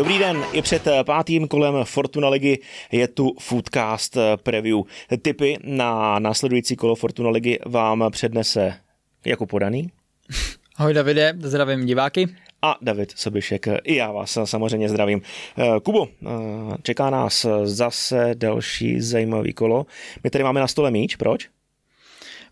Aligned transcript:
Dobrý 0.00 0.18
den, 0.18 0.44
i 0.52 0.62
před 0.62 0.86
eh, 0.86 1.04
pátým 1.04 1.48
kolem 1.48 1.84
Fortuna 1.84 2.28
Ligy 2.28 2.58
je 2.92 3.08
tu 3.08 3.34
Foodcast 3.40 4.16
eh, 4.16 4.36
Preview. 4.36 4.80
Tipy 5.22 5.56
na 5.64 6.18
následující 6.18 6.76
kolo 6.76 6.94
Fortuna 6.94 7.30
Ligy 7.30 7.58
vám 7.66 8.04
přednese 8.10 8.74
jako 9.24 9.46
podaný. 9.46 9.90
Ahoj 10.76 10.94
Davide, 10.94 11.34
zdravím 11.38 11.86
diváky. 11.86 12.28
A 12.62 12.76
David 12.82 13.12
Sobišek, 13.16 13.66
i 13.84 13.94
já 13.96 14.12
vás 14.12 14.38
samozřejmě 14.44 14.88
zdravím. 14.88 15.22
Eh, 15.58 15.80
Kubo, 15.82 16.08
čeká 16.82 17.10
nás 17.10 17.46
zase 17.64 18.30
další 18.34 19.00
zajímavý 19.00 19.52
kolo. 19.52 19.86
My 20.24 20.30
tady 20.30 20.44
máme 20.44 20.60
na 20.60 20.66
stole 20.66 20.90
míč, 20.90 21.16
proč? 21.16 21.48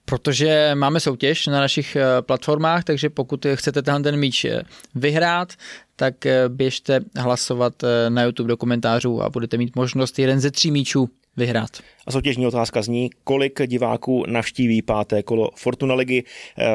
Protože 0.09 0.71
máme 0.75 1.01
soutěž 1.01 1.47
na 1.47 1.61
našich 1.61 1.97
eh, 1.97 2.23
platformách, 2.23 2.85
takže 2.85 3.11
pokud 3.11 3.47
chcete 3.55 3.83
ten 3.83 4.17
míč 4.17 4.45
eh, 4.45 4.63
vyhrát, 4.95 5.53
tak 5.97 6.27
eh, 6.27 6.49
běžte 6.49 7.01
hlasovat 7.17 7.75
na 8.09 8.23
YouTube 8.23 8.49
do 8.49 8.57
komentářů 8.57 9.23
a 9.23 9.31
budete 9.31 9.57
mít 9.57 9.77
možnost 9.77 10.19
jeden 10.19 10.41
ze 10.41 10.51
tří 10.51 10.71
míčů 10.71 11.09
vyhrát. 11.37 11.71
A 12.07 12.13
soutěžní 12.13 12.47
otázka 12.47 12.83
zní, 12.83 13.11
kolik 13.25 13.67
diváků 13.67 14.25
navštíví 14.27 14.83
páté 14.83 15.23
kolo 15.23 15.51
Fortuna 15.57 15.95
ligy. 15.95 16.25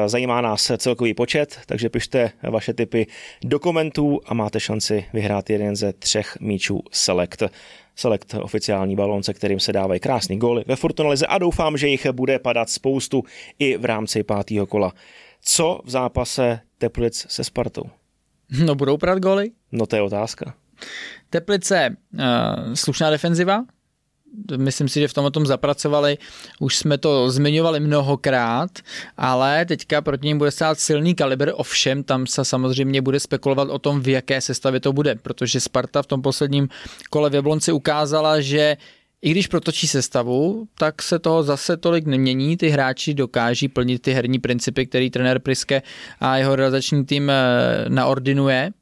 Zajímá 0.06 0.40
nás 0.40 0.72
celkový 0.76 1.14
počet, 1.14 1.58
takže 1.66 1.88
pište 1.88 2.30
vaše 2.50 2.74
tipy 2.74 3.06
do 3.44 3.58
komentů 3.58 4.20
a 4.26 4.34
máte 4.34 4.60
šanci 4.60 5.04
vyhrát 5.12 5.50
jeden 5.50 5.76
ze 5.76 5.92
třech 5.92 6.36
míčů 6.40 6.80
Select. 6.90 7.42
Select 7.96 8.34
oficiální 8.34 8.96
balonce, 8.96 9.34
kterým 9.34 9.60
se 9.60 9.72
dávají 9.72 10.00
krásný 10.00 10.38
góly 10.38 10.64
ve 10.66 10.76
Fortunalize 10.76 11.26
a 11.26 11.38
doufám, 11.38 11.76
že 11.76 11.88
jich 11.88 12.06
bude 12.12 12.38
padat 12.38 12.70
spoustu 12.70 13.24
i 13.58 13.76
v 13.76 13.84
rámci 13.84 14.22
pátého 14.22 14.66
kola. 14.66 14.92
Co 15.40 15.80
v 15.84 15.90
zápase 15.90 16.60
Teplic 16.78 17.26
se 17.28 17.44
Spartou? 17.44 17.84
No 18.64 18.74
budou 18.74 18.96
prát 18.96 19.18
góly? 19.18 19.50
No 19.72 19.86
to 19.86 19.96
je 19.96 20.02
otázka. 20.02 20.54
Teplice, 21.30 21.96
uh, 22.14 22.74
slušná 22.74 23.10
defenziva, 23.10 23.64
myslím 24.56 24.88
si, 24.88 25.00
že 25.00 25.08
v 25.08 25.14
tomhle 25.14 25.30
tom 25.30 25.46
zapracovali, 25.46 26.18
už 26.60 26.76
jsme 26.76 26.98
to 26.98 27.30
zmiňovali 27.30 27.80
mnohokrát, 27.80 28.70
ale 29.16 29.64
teďka 29.64 30.02
proti 30.02 30.26
ním 30.26 30.38
bude 30.38 30.50
stát 30.50 30.80
silný 30.80 31.14
kalibr, 31.14 31.52
ovšem 31.54 32.02
tam 32.02 32.26
se 32.26 32.44
samozřejmě 32.44 33.02
bude 33.02 33.20
spekulovat 33.20 33.68
o 33.70 33.78
tom, 33.78 34.00
v 34.00 34.08
jaké 34.08 34.40
sestavě 34.40 34.80
to 34.80 34.92
bude, 34.92 35.14
protože 35.14 35.60
Sparta 35.60 36.02
v 36.02 36.06
tom 36.06 36.22
posledním 36.22 36.68
kole 37.10 37.30
v 37.30 37.34
Jablonci 37.34 37.72
ukázala, 37.72 38.40
že 38.40 38.76
i 39.24 39.30
když 39.30 39.46
protočí 39.46 39.86
sestavu, 39.86 40.68
tak 40.78 41.02
se 41.02 41.18
toho 41.18 41.42
zase 41.42 41.76
tolik 41.76 42.06
nemění. 42.06 42.56
Ty 42.56 42.68
hráči 42.68 43.14
dokáží 43.14 43.68
plnit 43.68 44.02
ty 44.02 44.12
herní 44.12 44.38
principy, 44.38 44.86
který 44.86 45.10
trenér 45.10 45.38
Priske 45.38 45.82
a 46.20 46.36
jeho 46.36 46.56
realizační 46.56 47.04
tým 47.04 47.30
eh, 47.30 47.34
naordinuje. 47.88 48.72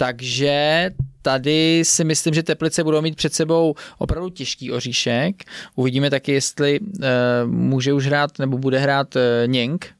Takže 0.00 0.90
tady 1.22 1.80
si 1.84 2.04
myslím, 2.04 2.34
že 2.34 2.42
Teplice 2.42 2.84
budou 2.84 3.02
mít 3.02 3.16
před 3.16 3.34
sebou 3.34 3.74
opravdu 3.98 4.30
těžký 4.30 4.72
oříšek. 4.72 5.44
Uvidíme 5.74 6.10
taky, 6.10 6.32
jestli 6.32 6.80
uh, 6.80 6.86
může 7.46 7.92
už 7.92 8.06
hrát 8.06 8.38
nebo 8.38 8.58
bude 8.58 8.78
hrát 8.78 9.16
uh, 9.16 9.22
Něng, 9.46 9.94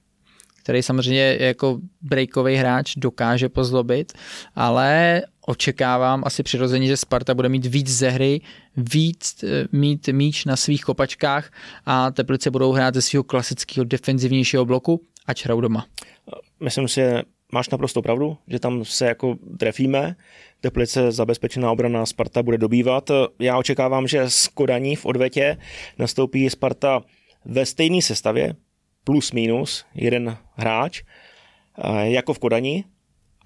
který 0.62 0.82
samozřejmě 0.82 1.36
jako 1.40 1.78
breakový 2.02 2.54
hráč 2.54 2.94
dokáže 2.96 3.48
pozlobit, 3.48 4.12
ale 4.54 5.22
očekávám 5.46 6.22
asi 6.26 6.42
přirozeně, 6.42 6.86
že 6.86 6.96
Sparta 6.96 7.34
bude 7.34 7.48
mít 7.48 7.66
víc 7.66 7.88
ze 7.88 8.08
hry, 8.08 8.40
víc 8.76 9.42
uh, 9.42 9.50
mít 9.72 10.08
míč 10.08 10.44
na 10.44 10.56
svých 10.56 10.82
kopačkách 10.82 11.50
a 11.86 12.10
Teplice 12.10 12.50
budou 12.50 12.72
hrát 12.72 12.94
ze 12.94 13.02
svého 13.02 13.24
klasického 13.24 13.84
defenzivnějšího 13.84 14.64
bloku, 14.64 15.02
ať 15.26 15.44
hrajou 15.44 15.60
doma. 15.60 15.86
Myslím 16.60 16.88
si, 16.88 17.02
máš 17.52 17.70
naprosto 17.70 18.02
pravdu, 18.02 18.36
že 18.48 18.58
tam 18.58 18.84
se 18.84 19.06
jako 19.06 19.36
trefíme. 19.58 20.16
Teplice 20.60 21.12
zabezpečená 21.12 21.72
obrana 21.72 22.06
Sparta 22.06 22.42
bude 22.42 22.58
dobývat. 22.58 23.10
Já 23.38 23.58
očekávám, 23.58 24.08
že 24.08 24.30
z 24.30 24.48
Kodaní 24.48 24.96
v 24.96 25.06
odvetě 25.06 25.56
nastoupí 25.98 26.50
Sparta 26.50 27.02
ve 27.44 27.66
stejné 27.66 28.02
sestavě, 28.02 28.54
plus 29.04 29.32
minus 29.32 29.84
jeden 29.94 30.36
hráč, 30.54 31.02
eh, 31.78 32.10
jako 32.10 32.34
v 32.34 32.38
Kodani, 32.38 32.84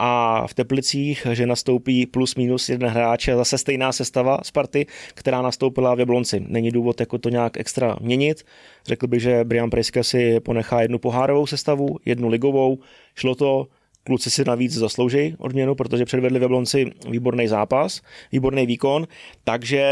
a 0.05 0.47
v 0.47 0.55
Teplicích, 0.55 1.27
že 1.33 1.47
nastoupí 1.47 2.07
plus 2.07 2.35
minus 2.35 2.69
jeden 2.69 2.91
hráč, 2.91 3.29
zase 3.29 3.59
stejná 3.59 3.93
sestava 3.93 4.39
Sparty, 4.43 4.87
která 5.15 5.43
nastoupila 5.43 5.95
v 5.95 5.99
Jablonci. 5.99 6.41
Není 6.49 6.71
důvod 6.71 7.01
jako 7.01 7.19
to 7.19 7.29
nějak 7.29 7.57
extra 7.57 7.97
měnit. 8.01 8.43
Řekl 8.87 9.07
bych, 9.07 9.23
že 9.23 9.45
Brian 9.45 9.71
Prejska 9.71 10.03
si 10.03 10.41
ponechá 10.41 10.83
jednu 10.83 10.99
pohárovou 10.99 11.47
sestavu, 11.47 11.97
jednu 12.05 12.29
ligovou. 12.29 12.79
Šlo 13.15 13.35
to, 13.35 13.67
kluci 14.05 14.31
si 14.31 14.45
navíc 14.45 14.73
zaslouží 14.73 15.35
odměnu, 15.39 15.75
protože 15.75 16.05
předvedli 16.05 16.39
v 16.39 16.43
Jablonci 16.43 16.91
výborný 17.09 17.49
zápas, 17.49 18.01
výborný 18.33 18.67
výkon, 18.67 19.09
takže 19.45 19.85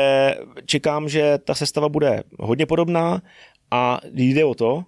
čekám, 0.66 1.08
že 1.08 1.38
ta 1.44 1.54
sestava 1.54 1.88
bude 1.88 2.22
hodně 2.38 2.66
podobná 2.66 3.22
a 3.70 4.00
jde 4.12 4.44
o 4.44 4.54
to, 4.54 4.84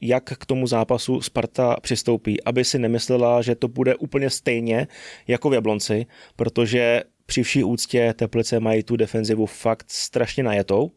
jak 0.00 0.24
k 0.24 0.46
tomu 0.46 0.66
zápasu 0.66 1.20
Sparta 1.20 1.76
přistoupí, 1.82 2.44
aby 2.44 2.64
si 2.64 2.78
nemyslela, 2.78 3.42
že 3.42 3.54
to 3.54 3.68
bude 3.68 3.94
úplně 3.94 4.30
stejně 4.30 4.86
jako 5.28 5.50
v 5.50 5.54
Jablonci, 5.54 6.06
protože 6.36 7.02
při 7.26 7.42
vší 7.42 7.64
úctě 7.64 8.14
Teplice 8.16 8.60
mají 8.60 8.82
tu 8.82 8.96
defenzivu 8.96 9.46
fakt 9.46 9.90
strašně 9.90 10.42
najetou 10.42 10.90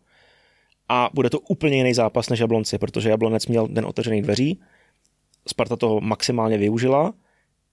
a 0.90 1.10
bude 1.14 1.30
to 1.30 1.40
úplně 1.40 1.78
jiný 1.78 1.94
zápas 1.94 2.30
než 2.30 2.40
Jablonci, 2.40 2.78
protože 2.78 3.10
Jablonec 3.10 3.48
měl 3.48 3.68
den 3.68 3.86
otevřených 3.86 4.24
dveří, 4.24 4.62
Sparta 5.48 5.76
toho 5.76 6.02
maximálně 6.02 6.58
využila 6.58 7.14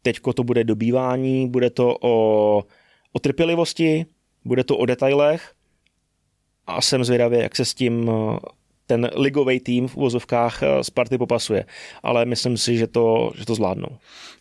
Teďko 0.03 0.33
to 0.33 0.44
bude 0.44 0.65
dobývání, 0.65 1.49
bude 1.49 1.71
to 1.71 1.97
o, 2.00 2.65
o 3.12 3.19
trpělivosti, 3.19 4.06
bude 4.44 4.65
to 4.65 4.77
o 4.77 4.87
detailech 4.87 5.53
a 6.66 6.81
jsem 6.81 7.05
zvědavý, 7.05 7.38
jak 7.38 7.56
se 7.56 7.65
s 7.65 7.75
tím 7.75 8.10
eh, 8.10 8.39
ten 8.87 9.10
ligový 9.16 9.60
tým 9.60 9.89
v 9.89 9.97
uvozovkách 9.97 10.62
eh, 10.62 10.84
Sparty 10.84 11.19
popasuje. 11.19 11.65
Ale 12.03 12.25
myslím 12.25 12.56
si, 12.56 12.77
že 12.77 12.87
to, 12.87 13.33
že 13.34 13.47
to 13.47 13.55
zvládnou. 13.55 13.89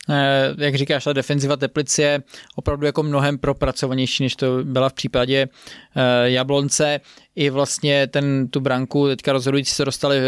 Eh, 0.09 0.55
jak 0.57 0.75
říkáš, 0.75 1.03
ta 1.03 1.13
defenziva 1.13 1.57
Teplic 1.57 1.99
je 1.99 2.23
opravdu 2.55 2.85
jako 2.85 3.03
mnohem 3.03 3.37
propracovanější, 3.37 4.23
než 4.23 4.35
to 4.35 4.63
byla 4.63 4.89
v 4.89 4.93
případě 4.93 5.49
Jablonce. 6.23 6.99
I 7.35 7.49
vlastně 7.49 8.07
ten, 8.07 8.47
tu 8.47 8.59
branku 8.59 9.07
teďka 9.07 9.33
rozhodující 9.33 9.73
se 9.73 9.85
dostali 9.85 10.19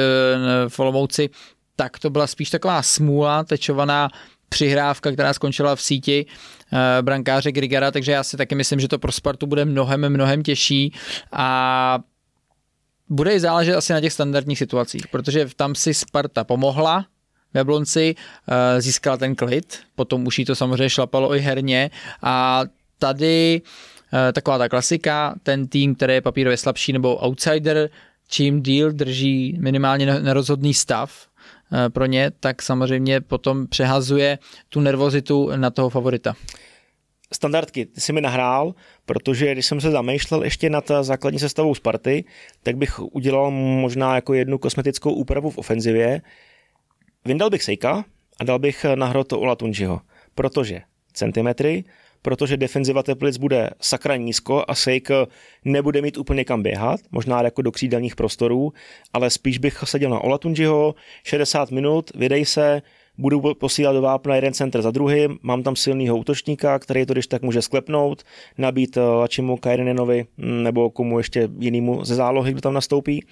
v 0.67 0.79
Olomouci, 0.79 1.29
tak 1.75 1.99
to 1.99 2.09
byla 2.09 2.27
spíš 2.27 2.49
taková 2.49 2.81
smůla, 2.83 3.43
tečovaná 3.43 4.09
přihrávka, 4.51 5.11
která 5.11 5.33
skončila 5.33 5.75
v 5.75 5.81
síti 5.81 6.25
uh, 6.25 6.79
brankáře 7.01 7.51
Grigara, 7.51 7.91
takže 7.91 8.11
já 8.11 8.23
si 8.23 8.37
taky 8.37 8.55
myslím, 8.55 8.79
že 8.79 8.87
to 8.87 8.99
pro 8.99 9.11
Spartu 9.11 9.47
bude 9.47 9.65
mnohem, 9.65 10.09
mnohem 10.09 10.43
těžší 10.43 10.93
a 11.31 11.99
bude 13.09 13.33
i 13.33 13.39
záležet 13.39 13.75
asi 13.75 13.93
na 13.93 14.01
těch 14.01 14.13
standardních 14.13 14.57
situacích, 14.57 15.07
protože 15.07 15.47
tam 15.55 15.75
si 15.75 15.93
Sparta 15.93 16.43
pomohla, 16.43 17.05
v 17.53 17.57
Jablonci 17.57 18.15
uh, 18.15 18.55
získala 18.79 19.17
ten 19.17 19.35
klid, 19.35 19.79
potom 19.95 20.27
už 20.27 20.39
jí 20.39 20.45
to 20.45 20.55
samozřejmě 20.55 20.89
šlapalo 20.89 21.35
i 21.35 21.39
herně 21.39 21.89
a 22.21 22.63
tady 22.99 23.61
uh, 23.61 24.19
taková 24.33 24.57
ta 24.57 24.69
klasika, 24.69 25.35
ten 25.43 25.67
tým, 25.67 25.95
který 25.95 26.13
je 26.13 26.21
papírově 26.21 26.57
slabší 26.57 26.93
nebo 26.93 27.15
outsider, 27.15 27.89
čím 28.27 28.61
díl 28.61 28.91
drží 28.91 29.57
minimálně 29.59 30.05
nerozhodný 30.05 30.73
stav, 30.73 31.30
Eh, 31.30 31.30
pro 31.93 32.05
ně, 32.05 32.31
tak 32.39 32.61
samozřejmě 32.61 33.21
potom 33.21 33.67
přehazuje 33.67 34.39
tu 34.69 34.79
nervozitu 34.79 35.51
na 35.55 35.69
toho 35.69 35.89
favorita. 35.89 36.35
Standardky, 37.33 37.85
ty 37.85 38.01
jsi 38.01 38.13
mi 38.13 38.21
nahrál, 38.21 38.75
protože 39.05 39.51
když 39.51 39.65
jsem 39.65 39.81
se 39.81 39.91
zamýšlel 39.91 40.43
ještě 40.43 40.69
nad 40.69 40.91
základní 41.01 41.39
sestavou 41.39 41.75
Sparty, 41.75 42.23
tak 42.63 42.77
bych 42.77 42.99
udělal 42.99 43.51
možná 43.51 44.15
jako 44.15 44.33
jednu 44.33 44.57
kosmetickou 44.57 45.13
úpravu 45.13 45.49
v 45.49 45.57
ofenzivě. 45.57 46.21
Vyndal 47.25 47.49
bych 47.49 47.63
Sejka 47.63 48.05
a 48.39 48.43
dal 48.43 48.59
bych 48.59 48.85
na 48.95 49.05
hrot 49.05 49.33
Ola 49.33 49.55
Tunžiho, 49.55 50.01
protože 50.35 50.81
centimetry, 51.13 51.83
protože 52.21 52.57
defenziva 52.57 53.03
Teplic 53.03 53.37
bude 53.37 53.69
sakra 53.81 54.15
nízko 54.15 54.65
a 54.67 54.75
Sejk 54.75 55.09
nebude 55.65 56.01
mít 56.01 56.17
úplně 56.17 56.45
kam 56.45 56.63
běhat, 56.63 56.99
možná 57.11 57.41
jako 57.41 57.61
do 57.61 57.71
křídelních 57.71 58.15
prostorů, 58.15 58.73
ale 59.13 59.29
spíš 59.29 59.57
bych 59.57 59.83
seděl 59.83 60.09
na 60.09 60.19
Olatunjiho, 60.19 60.95
60 61.23 61.71
minut, 61.71 62.11
vydej 62.15 62.45
se, 62.45 62.81
budu 63.17 63.53
posílat 63.53 63.93
do 63.93 64.01
vápna 64.01 64.35
jeden 64.35 64.53
center 64.53 64.81
za 64.81 64.91
druhým, 64.91 65.39
mám 65.41 65.63
tam 65.63 65.75
silného 65.75 66.17
útočníka, 66.17 66.79
který 66.79 67.05
to 67.05 67.13
když 67.13 67.27
tak 67.27 67.41
může 67.41 67.61
sklepnout, 67.61 68.23
nabít 68.57 68.97
eh, 68.97 69.01
Lačimu 69.01 69.57
Kajrenenovi 69.57 70.25
mm, 70.37 70.63
nebo 70.63 70.89
komu 70.89 71.17
ještě 71.17 71.49
jinému 71.59 72.05
ze 72.05 72.15
zálohy, 72.15 72.51
kdo 72.51 72.61
tam 72.61 72.73
nastoupí. 72.73 73.25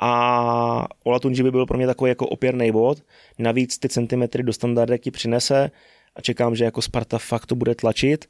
A 0.00 0.86
Olatunji 1.04 1.42
by 1.42 1.50
byl 1.50 1.66
pro 1.66 1.78
mě 1.78 1.86
takový 1.86 2.08
jako 2.08 2.26
opěrný 2.26 2.72
bod, 2.72 2.98
navíc 3.38 3.78
ty 3.78 3.88
centimetry 3.88 4.42
do 4.42 4.52
standardek 4.52 5.02
přinese, 5.12 5.70
a 6.18 6.20
čekám, 6.22 6.56
že 6.56 6.64
jako 6.64 6.82
Sparta 6.82 7.18
fakt 7.18 7.46
to 7.46 7.54
bude 7.54 7.74
tlačit. 7.74 8.24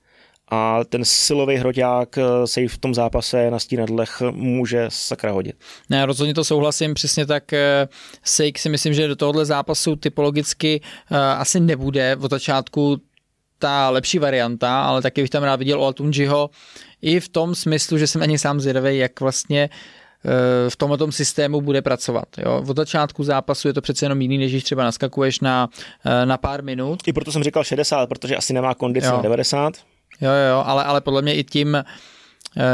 A 0.51 0.85
ten 0.85 1.05
silový 1.05 1.57
hroťák 1.57 2.19
eh, 2.19 2.47
se 2.47 2.63
i 2.63 2.69
v 2.69 2.79
tom 2.79 2.95
zápase 2.95 3.51
na 3.51 3.59
stínadlech 3.59 4.23
může 4.31 4.87
sakra 4.89 5.33
hodit. 5.33 5.57
Ne, 5.91 6.07
rozhodně 6.07 6.35
to 6.35 6.45
souhlasím, 6.45 6.95
přesně 6.95 7.27
tak 7.27 7.53
eh, 7.53 7.89
Sejk 8.25 8.59
si 8.59 8.69
myslím, 8.69 8.95
že 8.95 9.09
do 9.09 9.17
tohohle 9.17 9.45
zápasu 9.45 9.97
typologicky 9.97 10.81
asi 11.39 11.61
nebude 11.61 12.17
od 12.17 12.31
začátku 12.31 13.01
ta 13.59 13.91
lepší 13.91 14.19
varianta, 14.19 14.83
ale 14.83 15.03
taky 15.03 15.23
bych 15.23 15.31
tam 15.31 15.43
rád 15.43 15.57
viděl 15.57 15.81
Olatunjiho 15.81 16.51
i 17.03 17.21
v 17.21 17.29
tom 17.29 17.55
smyslu, 17.55 17.99
že 17.99 18.07
jsem 18.07 18.23
ani 18.23 18.39
sám 18.39 18.61
zvědavý, 18.61 18.99
jak 18.99 19.21
vlastně 19.21 19.69
v 20.69 20.77
tomto 20.77 21.13
systému 21.13 21.61
bude 21.61 21.83
pracovat. 21.83 22.25
Jo. 22.39 22.65
Od 22.69 22.77
začátku 22.77 23.25
zápasu 23.25 23.69
je 23.69 23.75
to 23.75 23.81
přece 23.81 24.05
jenom 24.05 24.21
jiný, 24.21 24.39
než 24.39 24.53
když 24.53 24.65
třeba 24.65 24.85
naskakuješ 24.85 25.41
na, 25.41 25.69
na 26.25 26.37
pár 26.37 26.63
minut. 26.65 27.01
I 27.07 27.13
proto 27.13 27.33
jsem 27.33 27.43
říkal 27.43 27.65
60, 27.65 28.09
protože 28.09 28.37
asi 28.37 28.53
nemá 28.53 28.75
kondici 28.75 29.07
na 29.07 29.23
90. 29.23 29.75
Jo, 30.21 30.31
jo, 30.51 30.63
ale, 30.67 30.85
ale 30.85 31.01
podle 31.01 31.23
mě 31.23 31.35
i 31.35 31.45
tím 31.45 31.85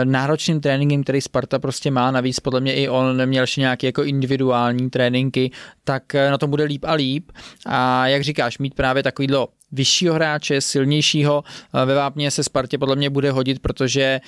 náročným 0.05 0.61
tréninkem, 0.61 1.03
který 1.03 1.21
Sparta 1.21 1.59
prostě 1.59 1.91
má, 1.91 2.11
navíc 2.11 2.41
podle 2.41 2.61
mě 2.61 2.75
i 2.75 2.89
on 2.89 3.17
neměl 3.17 3.43
ještě 3.43 3.61
nějaké 3.61 3.87
jako 3.87 4.05
individuální 4.05 4.91
tréninky, 4.91 5.51
tak 5.85 6.15
na 6.15 6.39
tom 6.39 6.51
bude 6.51 6.65
líp 6.65 6.85
a 6.85 6.93
líp. 6.93 7.31
A 7.67 8.07
jak 8.07 8.23
říkáš, 8.23 8.59
mít 8.59 8.75
právě 8.75 9.03
takovýhle 9.03 9.47
vyššího 9.73 10.15
hráče, 10.15 10.61
silnějšího 10.61 11.45
ve 11.85 11.95
vápně 11.95 12.31
se 12.31 12.45
Spartě 12.45 12.79
podle 12.79 12.97
mě 12.97 13.11
bude 13.11 13.31
hodit, 13.31 13.59
protože 13.63 14.21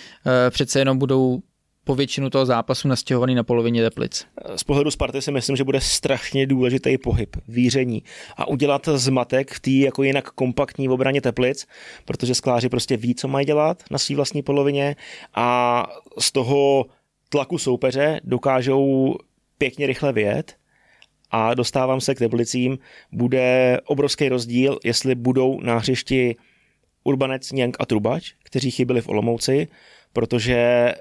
přece 0.50 0.78
jenom 0.78 0.98
budou 0.98 1.40
po 1.86 1.94
většinu 1.94 2.30
toho 2.30 2.46
zápasu 2.46 2.88
nastěhovaný 2.88 3.34
na 3.34 3.42
polovině 3.42 3.82
Teplic. 3.82 4.26
Z 4.56 4.64
pohledu 4.64 4.90
Sparty 4.90 5.22
si 5.22 5.32
myslím, 5.32 5.56
že 5.56 5.64
bude 5.64 5.80
strašně 5.80 6.46
důležitý 6.46 6.98
pohyb, 6.98 7.36
víření 7.48 8.02
a 8.36 8.48
udělat 8.48 8.88
zmatek 8.94 9.52
v 9.52 9.60
té 9.60 9.70
jako 9.70 10.02
jinak 10.02 10.30
kompaktní 10.30 10.88
obraně 10.88 11.20
Teplic, 11.20 11.66
protože 12.04 12.34
skláři 12.34 12.68
prostě 12.68 12.96
ví, 12.96 13.14
co 13.14 13.28
mají 13.28 13.46
dělat 13.46 13.82
na 13.90 13.98
své 13.98 14.16
vlastní 14.16 14.42
polovině 14.42 14.96
a 15.34 15.86
z 16.18 16.32
toho 16.32 16.86
tlaku 17.28 17.58
soupeře 17.58 18.20
dokážou 18.24 19.16
pěkně 19.58 19.86
rychle 19.86 20.12
vyjet 20.12 20.56
a 21.30 21.54
dostávám 21.54 22.00
se 22.00 22.14
k 22.14 22.18
Teplicím, 22.18 22.78
bude 23.12 23.78
obrovský 23.84 24.28
rozdíl, 24.28 24.78
jestli 24.84 25.14
budou 25.14 25.60
na 25.60 25.78
hřišti 25.78 26.36
Urbanec, 27.04 27.52
Něnk 27.52 27.76
a 27.78 27.86
Trubač, 27.86 28.32
kteří 28.44 28.70
chyběli 28.70 29.00
v 29.00 29.08
Olomouci, 29.08 29.68
protože 30.12 30.92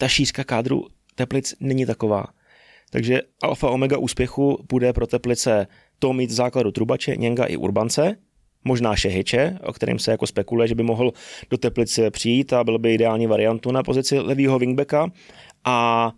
ta 0.00 0.08
šířka 0.08 0.44
kádru 0.44 0.86
Teplic 1.14 1.54
není 1.60 1.86
taková. 1.86 2.24
Takže 2.90 3.22
alfa 3.42 3.70
omega 3.70 3.98
úspěchu 3.98 4.64
bude 4.68 4.92
pro 4.92 5.06
Teplice 5.06 5.66
to 5.98 6.12
mít 6.12 6.30
v 6.30 6.34
základu 6.34 6.70
Trubače, 6.70 7.16
Něnga 7.16 7.44
i 7.44 7.56
Urbance, 7.56 8.16
možná 8.64 8.96
Šehyče, 8.96 9.58
o 9.62 9.72
kterém 9.72 9.98
se 9.98 10.10
jako 10.10 10.26
spekuluje, 10.26 10.68
že 10.68 10.74
by 10.74 10.82
mohl 10.82 11.12
do 11.50 11.58
Teplice 11.58 12.10
přijít 12.10 12.52
a 12.52 12.64
byl 12.64 12.78
by 12.78 12.94
ideální 12.94 13.26
variantu 13.26 13.72
na 13.72 13.82
pozici 13.82 14.18
levýho 14.18 14.58
wingbacka 14.58 15.12
a 15.64 16.12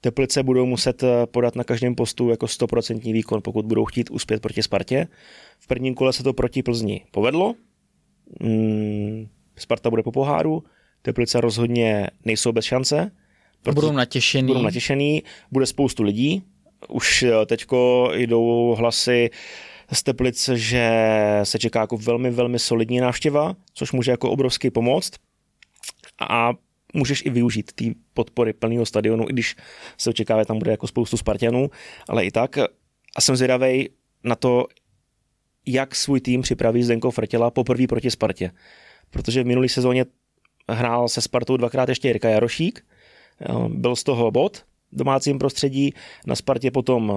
Teplice 0.00 0.42
budou 0.42 0.66
muset 0.66 1.04
podat 1.30 1.56
na 1.56 1.64
každém 1.64 1.94
postu 1.94 2.30
jako 2.30 2.46
100% 2.46 3.12
výkon, 3.12 3.42
pokud 3.42 3.66
budou 3.66 3.84
chtít 3.84 4.10
uspět 4.10 4.42
proti 4.42 4.62
Spartě. 4.62 5.08
V 5.58 5.66
prvním 5.66 5.94
kole 5.94 6.12
se 6.12 6.22
to 6.22 6.32
proti 6.32 6.62
Plzni 6.62 7.04
povedlo. 7.10 7.54
Hmm, 8.40 9.26
Sparta 9.56 9.90
bude 9.90 10.02
po 10.02 10.12
poháru, 10.12 10.62
Teplice 11.06 11.40
rozhodně 11.40 12.06
nejsou 12.24 12.52
bez 12.52 12.64
šance. 12.64 13.10
Budou 13.74 13.92
natěšený. 13.92 14.46
Budou 14.46 14.62
natěšený, 14.62 15.22
bude 15.52 15.66
spoustu 15.66 16.02
lidí. 16.02 16.42
Už 16.88 17.22
eh, 17.22 17.46
teďko 17.46 18.10
jdou 18.14 18.74
hlasy 18.78 19.30
z 19.92 20.02
Teplic, 20.02 20.48
že 20.54 20.90
se 21.42 21.58
čeká 21.58 21.80
jako 21.80 21.96
velmi, 21.96 22.30
velmi 22.30 22.58
solidní 22.58 23.00
návštěva, 23.00 23.54
což 23.74 23.92
může 23.92 24.10
jako 24.10 24.30
obrovský 24.30 24.70
pomoct. 24.70 25.12
A 26.28 26.52
můžeš 26.94 27.22
i 27.26 27.30
využít 27.30 27.72
té 27.72 27.84
podpory 28.14 28.52
plného 28.52 28.86
stadionu, 28.86 29.28
i 29.28 29.32
když 29.32 29.56
se 29.98 30.10
očekává, 30.10 30.42
že 30.42 30.46
tam 30.46 30.58
bude 30.58 30.70
jako 30.70 30.86
spoustu 30.86 31.16
Spartanů, 31.16 31.70
ale 32.08 32.24
i 32.24 32.30
tak. 32.30 32.58
A 33.16 33.20
jsem 33.20 33.36
zvědavý 33.36 33.88
na 34.24 34.34
to, 34.34 34.66
jak 35.66 35.94
svůj 35.94 36.20
tým 36.20 36.42
připraví 36.42 36.82
Zdenko 36.82 37.10
Frtěla 37.10 37.50
poprvé 37.50 37.86
proti 37.86 38.10
Spartě. 38.10 38.50
Protože 39.10 39.42
v 39.42 39.46
minulé 39.46 39.68
sezóně 39.68 40.04
hrál 40.68 41.08
se 41.08 41.20
Spartou 41.20 41.56
dvakrát 41.56 41.88
ještě 41.88 42.08
Jirka 42.08 42.28
Jarošík, 42.28 42.86
byl 43.68 43.96
z 43.96 44.04
toho 44.04 44.30
bod 44.30 44.56
v 44.92 44.96
domácím 44.98 45.38
prostředí, 45.38 45.94
na 46.26 46.34
Spartě 46.34 46.70
potom 46.70 47.12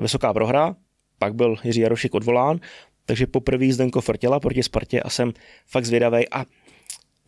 vysoká 0.00 0.32
prohra, 0.32 0.76
pak 1.18 1.34
byl 1.34 1.56
Jiří 1.64 1.80
Jarošík 1.80 2.14
odvolán, 2.14 2.60
takže 3.06 3.26
poprvé 3.26 3.72
Zdenko 3.72 4.00
Frtěla 4.00 4.40
proti 4.40 4.62
Spartě 4.62 5.00
a 5.00 5.10
jsem 5.10 5.32
fakt 5.66 5.84
zvědavý 5.84 6.28
a 6.28 6.44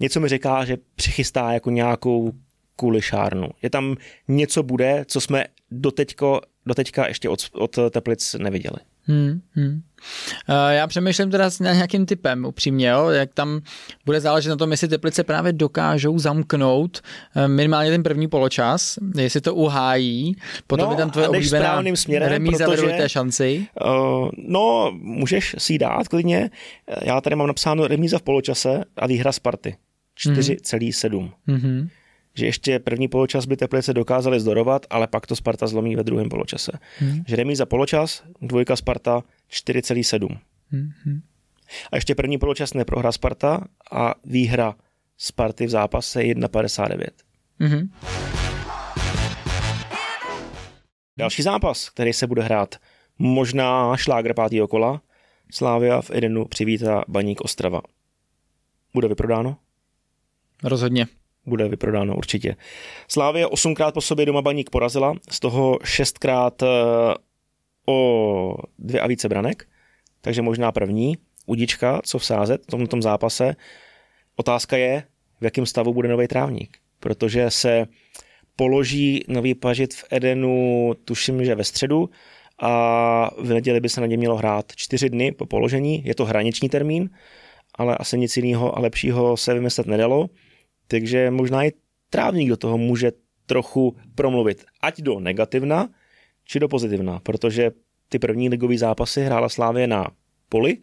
něco 0.00 0.21
mi 0.21 0.29
říká, 0.29 0.65
že 0.65 0.77
přichystá 0.94 1.53
jako 1.53 1.71
nějakou 1.71 2.33
kulišárnu. 2.77 3.49
Je 3.62 3.71
tam 3.71 3.97
něco 4.29 4.62
bude, 4.62 5.05
co 5.09 5.21
jsme 5.21 5.44
doteďko, 5.71 6.41
doteďka 6.67 7.09
ještě 7.09 7.29
od, 7.29 7.50
od 7.53 7.79
Teplic 7.91 8.35
neviděli. 8.39 8.77
Hmm, 9.06 9.40
hmm. 9.52 9.82
Já 10.70 10.87
přemýšlím 10.87 11.31
teda 11.31 11.50
s 11.50 11.60
nějakým 11.60 12.06
typem 12.06 12.44
upřímně, 12.44 12.88
jo, 12.88 13.08
jak 13.08 13.34
tam 13.34 13.60
bude 14.04 14.20
záležet 14.20 14.50
na 14.50 14.56
tom, 14.56 14.70
jestli 14.70 14.88
Teplice 14.88 15.25
právě 15.25 15.52
dokážou 15.52 16.19
zamknout 16.19 17.00
eh, 17.37 17.49
minimálně 17.49 17.90
ten 17.90 18.02
první 18.02 18.28
poločas, 18.28 18.99
jestli 19.16 19.40
to 19.40 19.54
uhájí, 19.54 20.37
potom 20.66 20.87
no, 20.87 20.93
je 20.93 20.96
tam 20.96 21.10
tvoje 21.10 21.28
oblíbená 21.28 21.82
směrem, 21.94 22.28
remíza 22.28 22.64
protože, 22.64 22.87
té 22.87 23.08
šanci. 23.08 23.66
Uh, 23.84 24.31
no, 24.38 24.93
můžeš 24.94 25.56
si 25.58 25.78
dát 25.78 26.08
klidně. 26.08 26.50
Já 27.02 27.20
tady 27.20 27.37
mám 27.37 27.46
napsáno 27.46 27.87
remíza 27.87 28.19
v 28.19 28.22
poločase 28.22 28.84
a 28.96 29.06
výhra 29.06 29.32
Sparty. 29.32 29.76
4,7. 30.26 31.31
Mm-hmm 31.48 31.88
že 32.34 32.46
ještě 32.46 32.79
první 32.79 33.08
poločas 33.08 33.46
by 33.46 33.56
Teplice 33.56 33.94
dokázali 33.94 34.40
zdorovat, 34.40 34.87
ale 34.90 35.06
pak 35.06 35.26
to 35.26 35.37
Sparta 35.37 35.67
zlomí 35.67 35.96
ve 35.96 36.05
druhém 36.05 36.29
poločase. 36.29 36.73
Hmm. 36.99 37.23
Že 37.26 37.37
remíza 37.37 37.67
poločas, 37.67 38.23
dvojka 38.43 38.76
Sparta 38.76 39.23
4,7. 39.50 40.38
Hmm. 40.70 41.20
A 41.93 41.96
ještě 41.96 42.14
první 42.14 42.38
poločas 42.38 42.75
neprohra 42.75 43.12
Sparta 43.12 43.64
a 43.93 44.14
výhra 44.25 44.75
Sparty 45.19 45.67
v 45.67 45.70
zápase 45.70 46.20
1,59. 46.20 47.06
Hmm. 47.58 47.90
Další 51.17 51.43
zápas, 51.43 51.90
který 51.90 52.12
se 52.12 52.26
bude 52.26 52.43
hrát, 52.43 52.75
možná 53.19 53.96
šlágr 53.96 54.34
pátýho 54.34 54.69
kola, 54.69 55.02
Slávia 55.52 56.00
v 56.00 56.11
Edenu 56.11 56.44
přivítá 56.44 57.05
Baník 57.08 57.40
Ostrava. 57.40 57.81
Bude 58.94 59.08
vyprodáno? 59.08 59.56
Rozhodně 60.64 61.06
bude 61.47 61.69
vyprodáno 61.69 62.17
určitě. 62.17 62.56
Slávě 63.09 63.47
osmkrát 63.47 63.94
po 63.94 64.00
sobě 64.00 64.27
doma 64.27 64.43
baník 64.43 64.71
porazila, 64.71 65.15
z 65.31 65.41
toho 65.41 65.79
šestkrát 65.85 66.62
eh, 66.62 66.67
o 67.87 68.56
dvě 68.79 69.00
a 69.00 69.06
více 69.06 69.29
branek, 69.29 69.69
takže 70.21 70.43
možná 70.43 70.73
první. 70.73 71.19
Udička, 71.47 72.00
co 72.05 72.19
vsázet 72.19 72.62
v 72.62 72.71
tomto 72.71 73.03
zápase. 73.03 73.56
Otázka 74.37 74.77
je, 74.77 75.03
v 75.41 75.44
jakém 75.44 75.67
stavu 75.67 75.94
bude 75.94 76.08
nový 76.08 76.29
trávník, 76.29 76.79
protože 77.01 77.51
se 77.51 77.87
položí 78.56 79.25
nový 79.29 79.55
pažit 79.55 79.94
v 79.94 80.05
Edenu, 80.11 80.93
tuším, 81.05 81.44
že 81.44 81.55
ve 81.55 81.65
středu, 81.65 82.11
a 82.63 83.31
v 83.39 83.49
neděli 83.49 83.81
by 83.81 83.89
se 83.89 84.01
na 84.01 84.06
ně 84.06 84.17
mělo 84.17 84.37
hrát 84.37 84.72
čtyři 84.77 85.11
dny 85.11 85.32
po 85.32 85.46
položení. 85.46 86.05
Je 86.05 86.15
to 86.15 86.25
hraniční 86.25 86.69
termín, 86.69 87.11
ale 87.75 87.96
asi 87.96 88.19
nic 88.19 88.37
jiného 88.37 88.79
a 88.79 88.81
lepšího 88.81 89.37
se 89.37 89.55
vymyslet 89.55 89.87
nedalo. 89.87 90.29
Takže 90.93 91.31
možná 91.31 91.65
i 91.65 91.72
trávník 92.11 92.49
do 92.49 92.56
toho 92.56 92.79
může 92.79 93.13
trochu 93.46 93.96
promluvit, 94.15 94.65
ať 94.81 95.01
do 95.01 95.20
negativna, 95.20 95.89
či 96.44 96.61
do 96.61 96.69
pozitivna, 96.69 97.20
protože 97.22 97.70
ty 98.08 98.19
první 98.19 98.49
ligové 98.49 98.79
zápasy 98.79 99.25
hrála 99.25 99.49
Slávě 99.49 99.87
na 99.87 100.06
poli, 100.49 100.79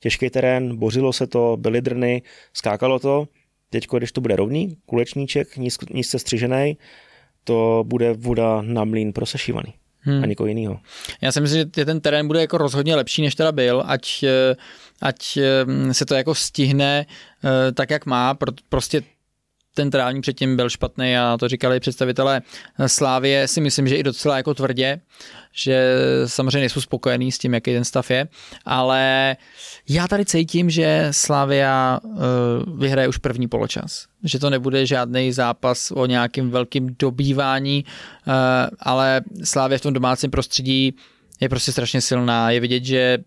těžký 0.00 0.30
terén, 0.30 0.76
bořilo 0.76 1.12
se 1.12 1.26
to, 1.26 1.56
byly 1.56 1.80
drny, 1.82 2.22
skákalo 2.52 2.98
to, 2.98 3.28
teď, 3.70 3.86
když 3.98 4.12
to 4.12 4.20
bude 4.20 4.36
rovný, 4.36 4.76
kulečníček, 4.86 5.56
nízce 5.90 6.18
střižený, 6.18 6.78
to 7.44 7.84
bude 7.86 8.12
voda 8.12 8.62
na 8.62 8.84
mlín 8.84 9.12
prosešívaný. 9.12 9.74
Hmm. 10.06 10.22
a 10.22 10.26
nikoho 10.26 10.46
jiného. 10.46 10.80
Já 11.20 11.32
si 11.32 11.40
myslím, 11.40 11.70
že 11.76 11.84
ten 11.84 12.00
terén 12.00 12.26
bude 12.26 12.40
jako 12.40 12.58
rozhodně 12.58 12.96
lepší, 12.96 13.22
než 13.22 13.34
teda 13.34 13.52
byl, 13.52 13.82
ať, 13.86 14.22
eh, 14.22 14.56
ať 15.02 15.36
eh, 15.36 15.94
se 15.94 16.06
to 16.06 16.14
jako 16.14 16.34
stihne 16.34 17.06
eh, 17.44 17.72
tak, 17.72 17.90
jak 17.90 18.06
má, 18.06 18.38
prostě 18.68 19.02
ten 19.74 19.90
trávník 19.90 20.22
předtím 20.22 20.56
byl 20.56 20.70
špatný 20.70 21.16
a 21.16 21.36
to 21.40 21.48
říkali 21.48 21.80
představitelé 21.80 22.42
Slávie, 22.86 23.48
si 23.48 23.60
myslím, 23.60 23.88
že 23.88 23.96
i 23.96 24.02
docela 24.02 24.36
jako 24.36 24.54
tvrdě, 24.54 25.00
že 25.52 25.96
samozřejmě 26.26 26.58
nejsou 26.58 26.80
spokojený 26.80 27.32
s 27.32 27.38
tím, 27.38 27.54
jaký 27.54 27.72
ten 27.72 27.84
stav 27.84 28.10
je, 28.10 28.28
ale 28.64 29.36
já 29.88 30.08
tady 30.08 30.24
cítím, 30.24 30.70
že 30.70 31.08
Slávia 31.10 32.00
uh, 32.02 32.78
vyhraje 32.78 33.08
už 33.08 33.18
první 33.18 33.48
poločas. 33.48 34.06
Že 34.24 34.38
to 34.38 34.50
nebude 34.50 34.86
žádný 34.86 35.32
zápas 35.32 35.90
o 35.90 36.06
nějakým 36.06 36.50
velkým 36.50 36.96
dobývání, 36.98 37.84
uh, 37.84 38.32
ale 38.80 39.22
Slávia 39.44 39.78
v 39.78 39.82
tom 39.82 39.92
domácím 39.92 40.30
prostředí 40.30 40.94
je 41.40 41.48
prostě 41.48 41.72
strašně 41.72 42.00
silná. 42.00 42.50
Je 42.50 42.60
vidět, 42.60 42.84
že 42.84 43.18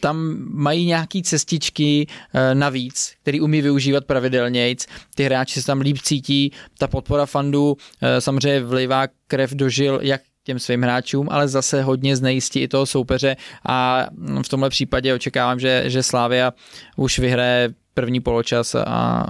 tam 0.00 0.36
mají 0.50 0.86
nějaký 0.86 1.22
cestičky 1.22 2.06
eh, 2.34 2.54
navíc, 2.54 3.12
který 3.22 3.40
umí 3.40 3.62
využívat 3.62 4.04
pravidelně. 4.04 4.74
Ty 5.14 5.24
hráči 5.24 5.60
se 5.60 5.66
tam 5.66 5.80
líp 5.80 5.98
cítí, 6.02 6.52
ta 6.78 6.88
podpora 6.88 7.26
fandu 7.26 7.76
eh, 8.02 8.20
samozřejmě 8.20 8.60
vlivá 8.60 9.06
krev 9.26 9.50
dožil 9.54 10.00
jak 10.02 10.20
těm 10.44 10.58
svým 10.58 10.82
hráčům, 10.82 11.28
ale 11.30 11.48
zase 11.48 11.82
hodně 11.82 12.16
znejistí 12.16 12.60
i 12.60 12.68
toho 12.68 12.86
soupeře 12.86 13.36
a 13.68 14.06
v 14.42 14.48
tomhle 14.48 14.70
případě 14.70 15.14
očekávám, 15.14 15.60
že, 15.60 15.82
že 15.86 16.02
Slávia 16.02 16.52
už 16.96 17.18
vyhraje 17.18 17.74
první 17.94 18.20
poločas 18.20 18.74
a 18.74 19.26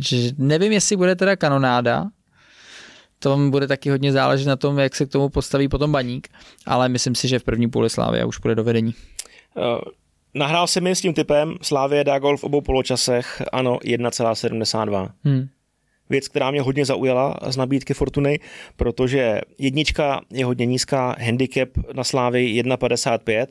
že 0.00 0.30
nevím, 0.38 0.72
jestli 0.72 0.96
bude 0.96 1.16
teda 1.16 1.36
kanonáda, 1.36 2.06
to 3.18 3.36
bude 3.36 3.66
taky 3.66 3.90
hodně 3.90 4.12
záležet 4.12 4.48
na 4.48 4.56
tom, 4.56 4.78
jak 4.78 4.96
se 4.96 5.06
k 5.06 5.08
tomu 5.08 5.28
postaví 5.28 5.68
potom 5.68 5.92
baník, 5.92 6.28
ale 6.66 6.88
myslím 6.88 7.14
si, 7.14 7.28
že 7.28 7.38
v 7.38 7.44
první 7.44 7.70
půli 7.70 7.90
Slávia 7.90 8.26
už 8.26 8.38
bude 8.38 8.54
do 8.54 8.64
vedení. 8.64 8.94
Nahrál 10.34 10.66
se 10.66 10.80
mi 10.80 10.90
s 10.90 11.00
tím 11.00 11.14
typem, 11.14 11.54
Slávě 11.62 12.04
dá 12.04 12.18
gol 12.18 12.36
v 12.36 12.44
obou 12.44 12.60
poločasech, 12.60 13.42
ano, 13.52 13.78
1,72. 13.84 15.10
Hmm. 15.24 15.48
Věc, 16.10 16.28
která 16.28 16.50
mě 16.50 16.62
hodně 16.62 16.84
zaujala 16.84 17.36
z 17.46 17.56
nabídky 17.56 17.94
Fortuny, 17.94 18.40
protože 18.76 19.40
jednička 19.58 20.20
je 20.30 20.44
hodně 20.44 20.66
nízká, 20.66 21.16
handicap 21.20 21.68
na 21.92 22.04
Slávy 22.04 22.62
1,55, 22.62 23.46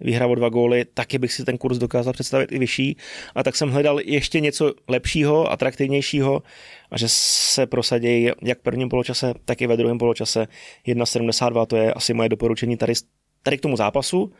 výhra 0.00 0.26
o 0.26 0.34
dva 0.34 0.48
góly, 0.48 0.84
taky 0.84 1.18
bych 1.18 1.32
si 1.32 1.44
ten 1.44 1.58
kurz 1.58 1.78
dokázal 1.78 2.12
představit 2.12 2.52
i 2.52 2.58
vyšší. 2.58 2.96
A 3.34 3.42
tak 3.42 3.56
jsem 3.56 3.70
hledal 3.70 4.00
ještě 4.00 4.40
něco 4.40 4.72
lepšího, 4.88 5.52
atraktivnějšího 5.52 6.42
a 6.90 6.98
že 6.98 7.06
se 7.08 7.66
prosadí 7.66 8.30
jak 8.42 8.58
v 8.58 8.62
prvním 8.62 8.88
poločase, 8.88 9.34
tak 9.44 9.62
i 9.62 9.66
ve 9.66 9.76
druhém 9.76 9.98
poločase 9.98 10.46
1,72, 10.86 11.66
to 11.66 11.76
je 11.76 11.92
asi 11.92 12.14
moje 12.14 12.28
doporučení 12.28 12.76
tady, 12.76 12.92
tady 13.42 13.58
k 13.58 13.60
tomu 13.60 13.76
zápasu. 13.76 14.32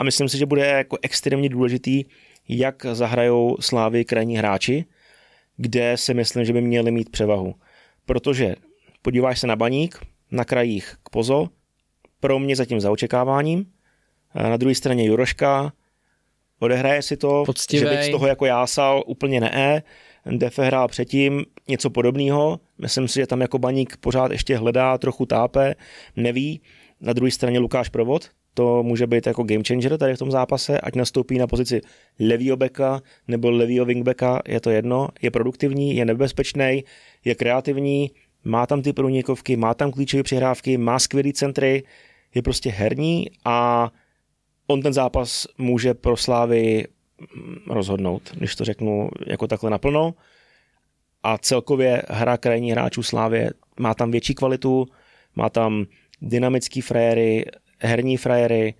A 0.00 0.04
myslím 0.04 0.28
si, 0.28 0.38
že 0.38 0.46
bude 0.46 0.66
jako 0.66 0.98
extrémně 1.02 1.48
důležitý, 1.48 2.04
jak 2.48 2.86
zahrajou 2.92 3.56
Slávy 3.60 4.04
krajní 4.04 4.36
hráči, 4.36 4.84
kde 5.56 5.96
si 5.96 6.14
myslím, 6.14 6.44
že 6.44 6.52
by 6.52 6.60
měli 6.60 6.90
mít 6.90 7.10
převahu. 7.10 7.54
Protože 8.06 8.54
podíváš 9.02 9.40
se 9.40 9.46
na 9.46 9.56
baník, 9.56 9.98
na 10.30 10.44
krajích 10.44 10.94
k 11.02 11.10
Pozo, 11.10 11.48
pro 12.20 12.38
mě 12.38 12.56
zatím 12.56 12.80
za 12.80 12.90
očekáváním, 12.90 13.66
na 14.34 14.56
druhé 14.56 14.74
straně 14.74 15.04
Juroška, 15.04 15.72
odehraje 16.58 17.02
si 17.02 17.16
to, 17.16 17.42
Poctivej. 17.46 17.80
že 17.80 17.96
bych 17.96 18.04
z 18.04 18.10
toho 18.10 18.26
jako 18.26 18.46
jásal 18.46 19.02
úplně 19.06 19.40
ne. 19.40 19.82
Defe 20.26 20.64
hrál 20.64 20.88
předtím 20.88 21.44
něco 21.68 21.90
podobného. 21.90 22.60
Myslím 22.78 23.08
si, 23.08 23.20
že 23.20 23.26
tam 23.26 23.40
jako 23.40 23.58
baník 23.58 23.96
pořád 23.96 24.32
ještě 24.32 24.56
hledá, 24.56 24.98
trochu 24.98 25.26
tápe, 25.26 25.74
neví. 26.16 26.60
Na 27.00 27.12
druhé 27.12 27.30
straně 27.30 27.58
Lukáš 27.58 27.88
Provod, 27.88 28.30
to 28.54 28.82
může 28.82 29.06
být 29.06 29.26
jako 29.26 29.42
game 29.42 29.64
changer 29.68 29.98
tady 29.98 30.14
v 30.14 30.18
tom 30.18 30.30
zápase, 30.30 30.80
ať 30.80 30.94
nastoupí 30.94 31.38
na 31.38 31.46
pozici 31.46 31.80
levýho 32.20 32.56
beka 32.56 33.00
nebo 33.28 33.50
levýho 33.50 33.84
wingbacka, 33.84 34.42
je 34.48 34.60
to 34.60 34.70
jedno, 34.70 35.08
je 35.22 35.30
produktivní, 35.30 35.96
je 35.96 36.04
nebezpečný, 36.04 36.84
je 37.24 37.34
kreativní, 37.34 38.10
má 38.44 38.66
tam 38.66 38.82
ty 38.82 38.92
průnikovky, 38.92 39.56
má 39.56 39.74
tam 39.74 39.92
klíčové 39.92 40.22
přihrávky, 40.22 40.78
má 40.78 40.98
skvělý 40.98 41.32
centry, 41.32 41.82
je 42.34 42.42
prostě 42.42 42.70
herní 42.70 43.26
a 43.44 43.90
on 44.66 44.82
ten 44.82 44.92
zápas 44.92 45.46
může 45.58 45.94
pro 45.94 46.16
Slávy 46.16 46.86
rozhodnout, 47.66 48.22
když 48.34 48.56
to 48.56 48.64
řeknu 48.64 49.10
jako 49.26 49.46
takhle 49.46 49.70
naplno. 49.70 50.14
A 51.22 51.38
celkově 51.38 52.02
hra 52.08 52.36
krajní 52.36 52.72
hráčů 52.72 53.02
Slávě 53.02 53.50
má 53.80 53.94
tam 53.94 54.10
větší 54.10 54.34
kvalitu, 54.34 54.86
má 55.36 55.48
tam 55.48 55.86
dynamický 56.22 56.80
frajery, 56.80 57.44
herní 57.82 58.16
frajery, 58.16 58.74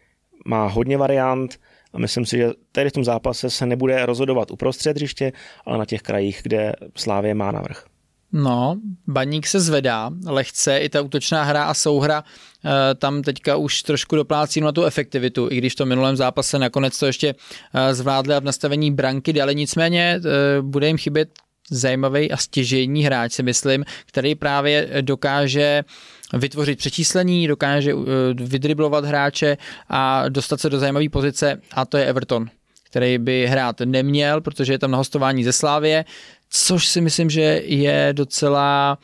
má 0.47 0.67
hodně 0.67 0.97
variant 0.97 1.61
a 1.93 1.99
myslím 1.99 2.27
si, 2.27 2.37
že 2.37 2.51
tady 2.73 2.91
v 2.91 2.93
tom 2.93 3.05
zápase 3.05 3.51
se 3.51 3.67
nebude 3.67 4.07
rozhodovat 4.07 4.51
uprostřed 4.51 4.97
hřiště, 4.97 5.33
ale 5.65 5.79
na 5.79 5.85
těch 5.85 6.03
krajích, 6.03 6.41
kde 6.43 6.73
Slávě 6.97 7.35
má 7.35 7.53
navrh. 7.53 7.85
No, 8.33 8.77
baník 9.07 9.47
se 9.47 9.61
zvedá 9.61 10.11
lehce, 10.27 10.79
i 10.79 10.89
ta 10.89 11.01
útočná 11.01 11.45
hra 11.45 11.65
a 11.65 11.75
souhra 11.75 12.25
e, 12.65 12.95
tam 12.95 13.23
teďka 13.23 13.57
už 13.57 13.83
trošku 13.83 14.17
doplácí 14.17 14.61
na 14.61 14.73
tu 14.73 14.85
efektivitu, 14.85 15.49
i 15.51 15.57
když 15.57 15.73
v 15.73 15.77
tom 15.77 15.89
minulém 15.89 16.17
zápase 16.17 16.59
nakonec 16.59 16.99
to 16.99 17.07
ještě 17.07 17.35
e, 17.75 17.95
zvládli 17.95 18.35
a 18.35 18.41
v 18.41 18.45
nastavení 18.45 18.91
branky 18.91 19.33
dali, 19.33 19.55
nicméně 19.55 20.21
e, 20.59 20.63
bude 20.63 20.87
jim 20.87 20.99
chybět 20.99 21.29
zajímavý 21.71 22.33
a 22.33 22.37
stěžejní 22.37 23.05
hráč, 23.05 23.33
si 23.33 23.43
myslím, 23.43 23.85
který 24.07 24.35
právě 24.35 24.89
dokáže 25.01 25.85
vytvořit 26.33 26.79
přečíslení, 26.79 27.47
dokáže 27.47 27.95
vydriblovat 28.35 29.05
hráče 29.05 29.57
a 29.89 30.29
dostat 30.29 30.61
se 30.61 30.71
do 30.71 30.79
zajímavé 30.79 31.09
pozice 31.09 31.61
a 31.73 31.85
to 31.85 31.97
je 31.97 32.05
Everton 32.05 32.47
který 32.85 33.19
by 33.19 33.47
hrát 33.47 33.81
neměl, 33.85 34.41
protože 34.41 34.73
je 34.73 34.79
tam 34.79 34.91
na 34.91 34.99
hostování 34.99 35.45
ze 35.45 35.53
Slávie 35.53 36.05
což 36.51 36.87
si 36.87 37.01
myslím, 37.01 37.31
že 37.31 37.41
je 37.65 38.09
docela 38.13 38.99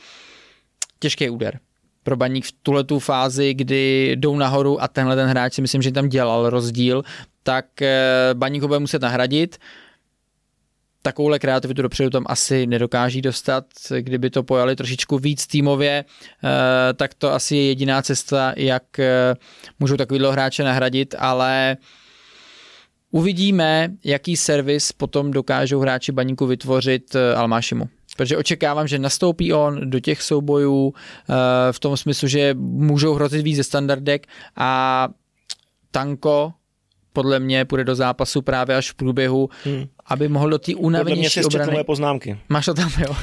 těžký 0.99 1.31
úder 1.31 1.59
pro 2.03 2.17
baník 2.17 2.45
v 2.45 2.53
tuhle 2.63 2.85
tu 2.85 2.99
fázi, 2.99 3.55
kdy 3.55 4.13
jdou 4.17 4.37
nahoru 4.37 4.83
a 4.83 4.89
tenhle 4.89 5.17
ten 5.17 5.29
hráč 5.29 5.55
si 5.55 5.63
myslím, 5.63 5.83
že 5.83 5.93
tam 5.93 6.09
dělal 6.09 6.51
rozdíl, 6.51 7.03
tak 7.43 7.83
eh, 7.83 8.31
baník 8.35 8.63
ho 8.63 8.69
bude 8.69 8.81
muset 8.81 9.03
nahradit. 9.03 9.59
Takovouhle 11.07 11.39
kreativitu 11.39 11.83
dopředu 11.83 12.11
tam 12.11 12.25
asi 12.29 12.67
nedokáží 12.67 13.23
dostat. 13.23 13.65
Kdyby 14.01 14.31
to 14.31 14.43
pojali 14.43 14.77
trošičku 14.77 15.19
víc 15.19 15.47
týmově, 15.47 16.05
eh, 16.05 16.95
tak 16.95 17.15
to 17.15 17.33
asi 17.33 17.57
je 17.57 17.67
jediná 17.67 18.03
cesta, 18.03 18.53
jak 18.57 18.99
eh, 18.99 19.35
můžou 19.81 19.97
takovýhle 19.97 20.33
hráče 20.33 20.65
nahradit, 20.65 21.15
ale 21.19 21.77
Uvidíme, 23.11 23.89
jaký 24.05 24.37
servis 24.37 24.93
potom 24.93 25.31
dokážou 25.31 25.81
hráči 25.81 26.13
baníku 26.13 26.47
vytvořit 26.47 27.15
eh, 27.15 27.35
Almášimu. 27.35 27.89
Protože 28.17 28.37
očekávám, 28.37 28.89
že 28.89 28.99
nastoupí 28.99 29.53
on 29.53 29.91
do 29.91 30.01
těch 30.01 30.23
soubojů 30.23 30.95
v 31.73 31.81
tom 31.81 31.97
smyslu, 31.97 32.29
že 32.29 32.55
můžou 32.59 33.15
hrozit 33.15 33.43
víc 33.43 33.57
ze 33.57 33.65
standardek 33.65 34.27
a 34.57 35.09
Tanko 35.91 36.53
podle 37.17 37.41
mě 37.41 37.65
půjde 37.65 37.85
do 37.85 37.95
zápasu 37.95 38.43
právě 38.43 38.77
až 38.77 38.91
v 38.91 38.95
průběhu, 38.95 39.49
hmm. 39.65 39.85
aby 40.07 40.29
mohl 40.29 40.51
do 40.51 40.59
té 40.59 40.75
unavenější 40.75 41.45
obrany. 41.45 41.73
moje 41.73 41.85
poznámky. 41.85 42.39
Máš 42.49 42.65
to 42.65 42.75
tam, 42.75 42.91
jo. 42.99 43.17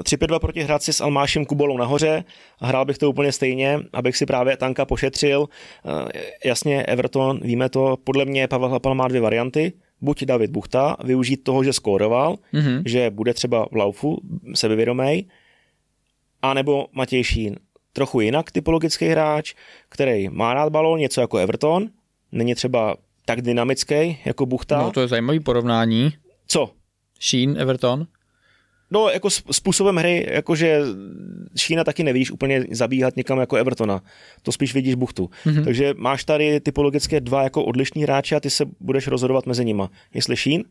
3-5-2 0.00 0.36
eh, 0.36 0.38
proti 0.38 0.62
Hradci 0.62 0.92
s 0.92 1.00
Almášem 1.00 1.46
Kubolou 1.46 1.78
nahoře. 1.78 2.24
Hrál 2.60 2.84
bych 2.84 2.98
to 2.98 3.10
úplně 3.10 3.32
stejně, 3.32 3.80
abych 3.92 4.16
si 4.16 4.26
právě 4.26 4.56
Tanka 4.56 4.84
pošetřil. 4.84 5.46
Eh, 5.46 6.48
jasně, 6.48 6.82
Everton, 6.82 7.40
víme 7.42 7.68
to, 7.68 7.96
podle 8.04 8.24
mě 8.24 8.48
Pavel 8.48 8.68
Hlapal 8.68 8.94
má 8.94 9.08
dvě 9.08 9.20
varianty. 9.20 9.72
Buď 10.00 10.24
David 10.24 10.50
Buchta, 10.50 10.96
využít 11.04 11.44
toho, 11.44 11.64
že 11.64 11.72
skóroval, 11.72 12.36
mm-hmm. 12.54 12.82
že 12.86 13.10
bude 13.10 13.34
třeba 13.34 13.66
v 13.72 13.76
laufu 13.76 14.18
sebevědomej, 14.54 15.24
anebo 16.42 16.86
Matěj 16.92 17.24
Šín. 17.24 17.56
Trochu 17.92 18.20
jinak 18.20 18.50
typologický 18.50 19.06
hráč, 19.06 19.54
který 19.88 20.28
má 20.28 20.54
rád 20.54 20.68
balón, 20.68 20.98
něco 20.98 21.20
jako 21.20 21.36
Everton, 21.38 21.88
není 22.32 22.54
třeba 22.54 22.96
tak 23.26 23.42
dynamický 23.42 24.18
jako 24.24 24.46
Buchta. 24.46 24.82
No 24.82 24.92
to 24.92 25.00
je 25.00 25.08
zajímavý 25.08 25.40
porovnání. 25.40 26.12
Co? 26.46 26.70
Sheen, 27.20 27.60
Everton? 27.60 28.06
No, 28.90 29.08
jako 29.08 29.30
způsobem 29.30 29.96
hry, 29.96 30.26
jakože 30.30 30.80
Šína 31.56 31.84
taky 31.84 32.02
nevidíš 32.02 32.30
úplně 32.30 32.64
zabíhat 32.70 33.16
někam 33.16 33.38
jako 33.38 33.56
Evertona. 33.56 34.02
To 34.42 34.52
spíš 34.52 34.74
vidíš 34.74 34.94
Buchtu. 34.94 35.30
Mm-hmm. 35.44 35.64
Takže 35.64 35.94
máš 35.96 36.24
tady 36.24 36.60
typologické 36.60 37.20
dva 37.20 37.42
jako 37.42 37.64
odlišní 37.64 38.02
hráče 38.02 38.36
a 38.36 38.40
ty 38.40 38.50
se 38.50 38.64
budeš 38.80 39.06
rozhodovat 39.06 39.46
mezi 39.46 39.64
nima. 39.64 39.90
Jestli 40.14 40.36
Šín, 40.36 40.64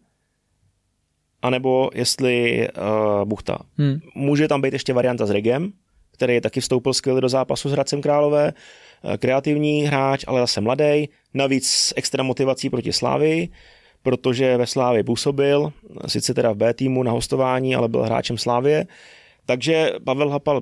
anebo 1.42 1.90
jestli 1.94 2.68
uh, 2.78 3.26
Buchta. 3.26 3.58
Hmm. 3.78 4.00
Může 4.16 4.48
tam 4.48 4.62
být 4.62 4.74
ještě 4.74 4.94
varianta 4.94 5.26
s 5.26 5.30
Regem, 5.30 5.72
který 6.16 6.42
taky 6.42 6.62
vstoupil 6.62 6.94
skvěle 6.94 7.22
do 7.22 7.30
zápasu 7.30 7.70
s 7.70 7.72
Hradcem 7.72 8.02
Králové. 8.02 8.54
Eh, 9.14 9.18
kreativní 9.18 9.84
hráč, 9.84 10.24
ale 10.28 10.40
zase 10.40 10.62
mladý, 10.62 11.10
navíc 11.34 11.70
s 11.70 11.94
extra 11.98 12.24
motivací 12.24 12.70
proti 12.70 12.94
Slávy, 12.94 13.50
protože 14.02 14.58
ve 14.58 14.68
Slávě 14.68 15.04
působil, 15.04 15.74
sice 16.08 16.34
teda 16.34 16.52
v 16.52 16.56
B 16.56 16.74
týmu 16.74 17.04
na 17.04 17.12
hostování, 17.12 17.76
ale 17.76 17.88
byl 17.88 18.04
hráčem 18.04 18.38
Slávě. 18.38 18.86
Takže 19.46 19.92
Pavel 20.04 20.30
Hapal, 20.30 20.62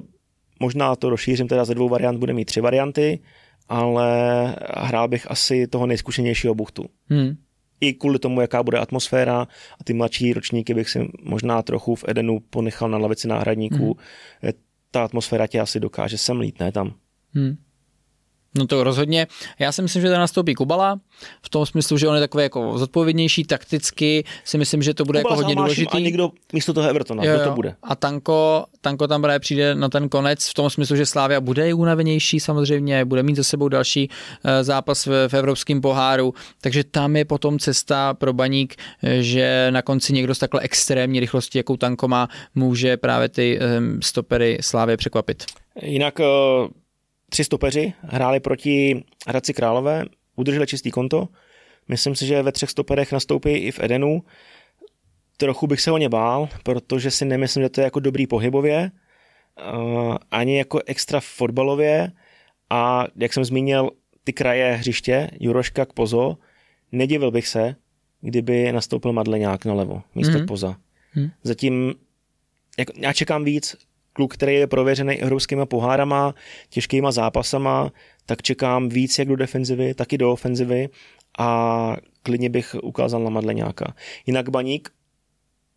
možná 0.60 0.96
to 0.96 1.10
rozšířím 1.10 1.48
teda 1.48 1.66
ze 1.66 1.76
dvou 1.76 1.90
variant, 1.90 2.20
bude 2.20 2.34
mít 2.34 2.46
tři 2.46 2.62
varianty, 2.62 3.20
ale 3.70 4.10
hrál 4.78 5.08
bych 5.08 5.32
asi 5.32 5.68
toho 5.68 5.86
nejzkušenějšího 5.86 6.56
buchtu. 6.56 6.86
Hmm. 7.10 7.36
I 7.82 7.94
kvůli 7.94 8.20
tomu, 8.20 8.42
jaká 8.42 8.64
bude 8.64 8.80
atmosféra 8.80 9.42
a 9.80 9.84
ty 9.84 9.94
mladší 9.94 10.34
ročníky 10.34 10.74
bych 10.74 10.90
si 10.90 11.12
možná 11.24 11.62
trochu 11.62 11.96
v 11.96 12.04
Edenu 12.08 12.40
ponechal 12.50 12.90
na 12.90 12.98
lavici 12.98 13.28
náhradníků. 13.28 13.98
Hmm. 14.42 14.52
Ta 14.94 15.04
atmosféra 15.04 15.48
tě 15.48 15.60
asi 15.60 15.80
dokáže 15.80 16.18
sem 16.18 16.40
lít, 16.40 16.60
ne 16.60 16.72
tam. 16.72 16.94
Hmm. 17.34 17.58
No 18.58 18.68
to 18.68 18.84
rozhodně. 18.84 19.28
Já 19.60 19.72
si 19.72 19.82
myslím, 19.82 20.02
že 20.02 20.10
tam 20.10 20.20
nastoupí 20.20 20.54
Kubala, 20.54 21.00
v 21.42 21.50
tom 21.50 21.66
smyslu, 21.66 21.98
že 21.98 22.08
on 22.08 22.16
je 22.16 22.22
takový 22.22 22.44
jako 22.44 22.78
zodpovědnější, 22.78 23.44
takticky 23.44 24.24
si 24.44 24.58
myslím, 24.58 24.84
že 24.84 24.94
to 24.94 25.06
bude 25.06 25.20
Kubala 25.20 25.36
jako 25.36 25.44
hodně 25.44 25.56
důležitý. 25.56 25.98
A 25.98 26.00
někdo 26.00 26.32
místo 26.54 26.74
toho 26.74 26.90
Evertona, 26.90 27.24
jo, 27.24 27.34
jo. 27.34 27.40
to 27.44 27.52
bude. 27.52 27.76
A 27.84 27.96
Tanko, 27.96 28.66
Tanko 28.82 29.08
tam 29.08 29.22
právě 29.22 29.40
přijde 29.40 29.76
na 29.76 29.90
ten 29.90 30.10
konec 30.10 30.50
v 30.50 30.54
tom 30.54 30.70
smyslu, 30.70 30.96
že 30.96 31.06
Slávia 31.06 31.42
bude 31.42 31.70
i 31.70 31.74
unavenější 31.74 32.40
samozřejmě, 32.40 33.06
bude 33.06 33.24
mít 33.24 33.36
za 33.36 33.44
sebou 33.44 33.68
další 33.68 34.10
eh, 34.44 34.64
zápas 34.64 35.06
v, 35.06 35.28
v 35.28 35.34
evropském 35.34 35.82
poháru, 35.82 36.34
takže 36.62 36.84
tam 36.84 37.16
je 37.16 37.26
potom 37.26 37.60
cesta 37.60 38.14
pro 38.14 38.34
baník, 38.34 38.76
eh, 39.04 39.22
že 39.22 39.68
na 39.70 39.82
konci 39.82 40.14
někdo 40.14 40.36
z 40.36 40.40
takhle 40.40 40.62
extrémní 40.62 41.20
rychlosti, 41.20 41.60
jakou 41.60 41.78
Tanko 41.78 42.08
má, 42.08 42.28
může 42.56 42.98
právě 42.98 43.30
ty 43.30 43.60
um, 43.60 44.02
stopery 44.02 44.58
Slávě 44.62 44.98
překvapit. 44.98 45.44
Jinak 45.82 46.20
tři 47.30 47.44
stopeři 47.44 47.94
hráli 48.02 48.40
proti 48.40 49.04
Hradci 49.28 49.54
Králové, 49.54 50.06
udrželi 50.36 50.68
čistý 50.68 50.92
konto. 50.92 51.28
Myslím 51.88 52.16
si, 52.16 52.26
že 52.26 52.44
ve 52.44 52.52
třech 52.52 52.70
stoperech 52.70 53.12
nastoupí 53.12 53.50
i 53.50 53.72
v 53.72 53.80
Edenu. 53.80 54.24
Trochu 55.38 55.68
bych 55.68 55.82
se 55.82 55.92
o 55.92 55.98
ně 55.98 56.10
bál, 56.10 56.50
protože 56.64 57.12
si 57.12 57.26
nemyslím, 57.26 57.64
že 57.64 57.70
to 57.70 57.82
je 57.82 57.86
jako 57.86 58.00
dobrý 58.00 58.28
pohybově, 58.28 58.92
uh, 59.74 60.18
ani 60.32 60.58
jako 60.58 60.80
extra 60.86 61.20
fotbalově. 61.20 62.12
A 62.70 63.06
jak 63.16 63.34
jsem 63.34 63.46
zmínil, 63.46 63.90
ty 64.24 64.34
kraje 64.34 64.74
hřiště, 64.74 65.30
Juroška 65.40 65.86
k 65.86 65.94
Pozo, 65.94 66.38
nedivil 66.92 67.32
bych 67.32 67.48
se, 67.48 67.76
kdyby 68.22 68.72
nastoupil 68.72 69.14
Madleňák 69.14 69.66
na 69.66 69.74
levo 69.74 70.02
místo 70.16 70.38
mm-hmm. 70.38 70.48
Poza. 70.48 70.76
Mm. 71.16 71.30
Zatím 71.44 71.94
jako, 72.80 72.94
já 72.98 73.14
čekám 73.14 73.44
víc, 73.44 73.76
kluk, 74.14 74.34
který 74.34 74.54
je 74.54 74.68
prověřený 74.68 75.22
evropskými 75.22 75.66
pohárama, 75.66 76.36
těžkýma 76.70 77.12
zápasama, 77.12 77.92
tak 78.26 78.42
čekám 78.42 78.90
víc 78.90 79.20
jak 79.20 79.28
do 79.28 79.36
defenzivy, 79.36 79.94
tak 79.94 80.14
i 80.14 80.18
do 80.18 80.32
ofenzivy 80.32 80.90
a 81.40 81.98
klidně 82.24 82.50
bych 82.50 82.76
ukázal 82.84 83.24
na 83.24 83.30
Madleňáka. 83.30 83.96
Jinak 84.26 84.50
Baník 84.50 84.90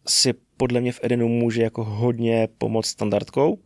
si 0.06 0.34
podle 0.56 0.80
mě 0.80 0.92
v 0.92 1.00
Edenu 1.02 1.28
může 1.28 1.62
jako 1.62 1.84
hodně 1.84 2.48
pomoct 2.58 2.86
standardkou. 2.86 3.58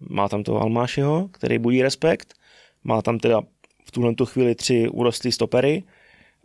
Má 0.00 0.28
tam 0.28 0.42
toho 0.42 0.60
Almášiho, 0.60 1.28
který 1.32 1.58
budí 1.58 1.82
respekt. 1.82 2.34
Má 2.84 3.02
tam 3.02 3.18
teda 3.18 3.40
v 3.84 3.90
tuhle 3.90 4.14
tu 4.14 4.26
chvíli 4.26 4.54
tři 4.54 4.88
urostlý 4.88 5.32
stopery. 5.32 5.82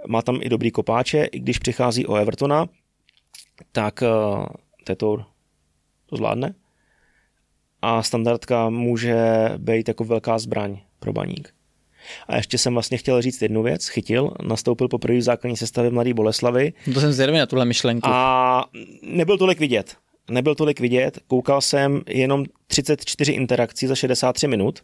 Má 0.08 0.22
tam 0.22 0.39
i 0.42 0.50
dobrý 0.50 0.72
kopáče, 0.72 1.24
i 1.24 1.39
když 1.39 1.60
přichází 1.60 2.06
o 2.08 2.16
Evertona, 2.16 2.68
tak 3.72 4.01
uh, 4.01 4.46
to 4.84 4.96
to 4.96 5.25
zvládne. 6.16 6.56
A 7.81 8.03
standardka 8.03 8.69
může 8.69 9.50
být 9.57 9.88
jako 9.88 10.03
velká 10.03 10.39
zbraň 10.39 10.77
pro 11.00 11.13
baník. 11.13 11.53
A 12.27 12.36
ještě 12.36 12.57
jsem 12.57 12.74
vlastně 12.74 12.98
chtěl 12.98 13.21
říct 13.21 13.41
jednu 13.41 13.63
věc. 13.63 13.88
Chytil, 13.88 14.33
nastoupil 14.43 14.88
poprvé 14.88 15.17
v 15.17 15.21
základní 15.21 15.57
sestavě 15.57 15.91
Mladý 15.91 16.13
Boleslavy. 16.13 16.74
To 16.93 17.00
jsem 17.00 17.12
zvědavý 17.12 17.39
na 17.39 17.45
tuhle 17.45 17.65
myšlenku. 17.65 18.07
A 18.09 18.65
nebyl 19.01 19.38
tolik 19.38 19.59
vidět. 19.59 19.98
Nebyl 20.31 20.55
tolik 20.55 20.79
vidět. 20.79 21.19
Koukal 21.27 21.62
jsem 21.62 22.01
jenom 22.07 22.45
34 22.67 23.31
interakcí 23.31 23.88
za 23.88 23.95
63 23.95 24.48
minut. 24.48 24.83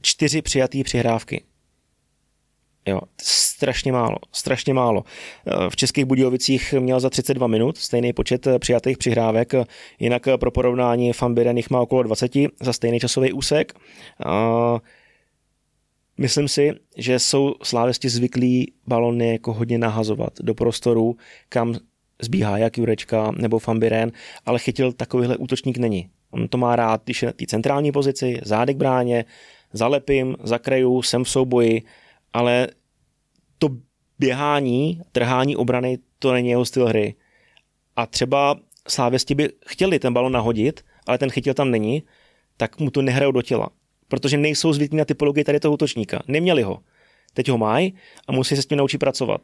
Čtyři 0.00 0.42
přijatý 0.42 0.84
přihrávky. 0.84 1.44
Jo, 2.86 3.00
strašně 3.64 3.92
málo, 3.92 4.16
strašně 4.32 4.74
málo. 4.74 5.04
Eh, 5.46 5.70
v 5.70 5.76
Českých 5.76 6.04
Budějovicích 6.04 6.74
měl 6.78 7.00
za 7.00 7.10
32 7.10 7.46
minut 7.46 7.78
stejný 7.78 8.12
počet 8.12 8.46
eh, 8.46 8.58
přijatých 8.58 8.98
přihrávek, 8.98 9.52
jinak 9.98 10.28
eh, 10.28 10.38
pro 10.38 10.50
porovnání 10.50 11.12
Fambiren 11.12 11.56
jich 11.56 11.70
má 11.70 11.80
okolo 11.80 12.02
20 12.02 12.32
za 12.60 12.72
stejný 12.72 13.00
časový 13.00 13.32
úsek. 13.32 13.72
Myslím 16.18 16.48
si, 16.48 16.72
že 16.96 17.18
jsou 17.18 17.54
slávěsti 17.62 18.08
zvyklí 18.08 18.72
balony 18.86 19.32
jako 19.32 19.52
hodně 19.52 19.78
nahazovat 19.78 20.32
do 20.40 20.54
prostoru, 20.54 21.16
kam 21.48 21.74
zbíhá 22.22 22.58
jak 22.58 22.78
Jurečka 22.78 23.32
nebo 23.38 23.58
Fambiren, 23.58 24.12
ale 24.46 24.58
chytil 24.58 24.92
takovýhle 24.92 25.36
útočník 25.36 25.78
není. 25.78 26.08
On 26.30 26.48
to 26.48 26.58
má 26.58 26.76
rád, 26.76 27.04
když 27.04 27.22
je 27.22 27.26
na 27.26 27.32
té 27.32 27.46
centrální 27.46 27.92
pozici, 27.92 28.40
zádek 28.44 28.76
bráně, 28.76 29.24
zalepím, 29.72 30.36
zakraju, 30.42 31.02
jsem 31.02 31.24
v 31.24 31.30
souboji, 31.30 31.82
ale 32.32 32.68
to 33.58 33.68
běhání, 34.18 35.00
trhání 35.12 35.56
obrany, 35.56 35.98
to 36.18 36.32
není 36.32 36.48
jeho 36.48 36.64
styl 36.64 36.86
hry. 36.86 37.14
A 37.96 38.06
třeba 38.06 38.56
slávěsti 38.88 39.34
by 39.34 39.48
chtěli 39.66 39.98
ten 39.98 40.12
balon 40.12 40.32
nahodit, 40.32 40.84
ale 41.06 41.18
ten 41.18 41.30
chytil 41.30 41.54
tam 41.54 41.70
není, 41.70 42.02
tak 42.56 42.80
mu 42.80 42.90
to 42.90 43.02
nehrajou 43.02 43.32
do 43.32 43.42
těla. 43.42 43.68
Protože 44.08 44.36
nejsou 44.36 44.72
zvyklí 44.72 44.98
na 44.98 45.04
typologii 45.04 45.44
tady 45.44 45.60
toho 45.60 45.74
útočníka. 45.74 46.22
Neměli 46.28 46.62
ho. 46.62 46.80
Teď 47.34 47.48
ho 47.48 47.58
mají 47.58 47.94
a 48.28 48.32
musí 48.32 48.56
se 48.56 48.62
s 48.62 48.66
tím 48.66 48.78
naučit 48.78 48.98
pracovat. 48.98 49.40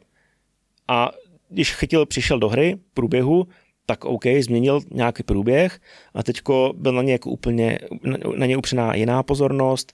A 0.87 1.11
když 1.49 1.75
chytil, 1.75 2.05
přišel 2.05 2.39
do 2.39 2.49
hry, 2.49 2.77
průběhu, 2.93 3.47
tak 3.85 4.05
OK, 4.05 4.23
změnil 4.39 4.81
nějaký 4.91 5.23
průběh 5.23 5.79
a 6.13 6.23
teďko 6.23 6.73
byl 6.77 6.91
na 6.93 7.01
ně 7.01 7.11
jako 7.11 7.29
úplně, 7.29 7.79
na 8.35 8.45
ně 8.45 8.57
upřená 8.57 8.95
jiná 8.95 9.23
pozornost, 9.23 9.93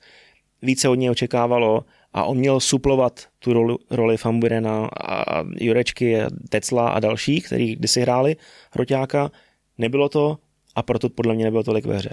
více 0.62 0.90
od 0.90 0.96
něj 0.96 1.10
očekávalo 1.10 1.86
a 2.14 2.24
on 2.24 2.38
měl 2.38 2.60
suplovat 2.60 3.28
tu 3.40 3.54
roli, 3.54 3.76
roli 3.92 4.18
Famburena 4.18 4.90
a 5.08 5.44
Jurečky, 5.60 6.18
Tecla 6.50 6.90
a 6.90 7.00
dalších, 7.00 7.46
kteří 7.46 7.76
kdysi 7.76 8.02
hráli 8.02 8.36
Hroťáka. 8.72 9.32
Nebylo 9.78 10.10
to 10.10 10.38
a 10.76 10.84
proto 10.84 11.10
podle 11.10 11.36
mě 11.36 11.46
nebylo 11.46 11.64
tolik 11.64 11.86
ve 11.86 11.98
hře. 11.98 12.10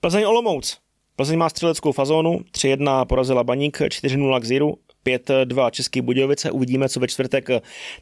Plzeň 0.00 0.24
Olomouc. 0.24 0.78
Plzeň 1.16 1.38
má 1.38 1.48
střeleckou 1.48 1.92
fazónu, 1.92 2.40
3-1 2.52 3.04
porazila 3.04 3.44
Baník, 3.44 3.80
4-0 3.80 4.40
k 4.40 4.44
Ziru, 4.44 4.74
5-2 5.06 5.70
Český 5.70 6.00
Budějovice, 6.00 6.50
uvidíme 6.50 6.88
co 6.88 7.00
ve 7.00 7.08
čtvrtek 7.08 7.48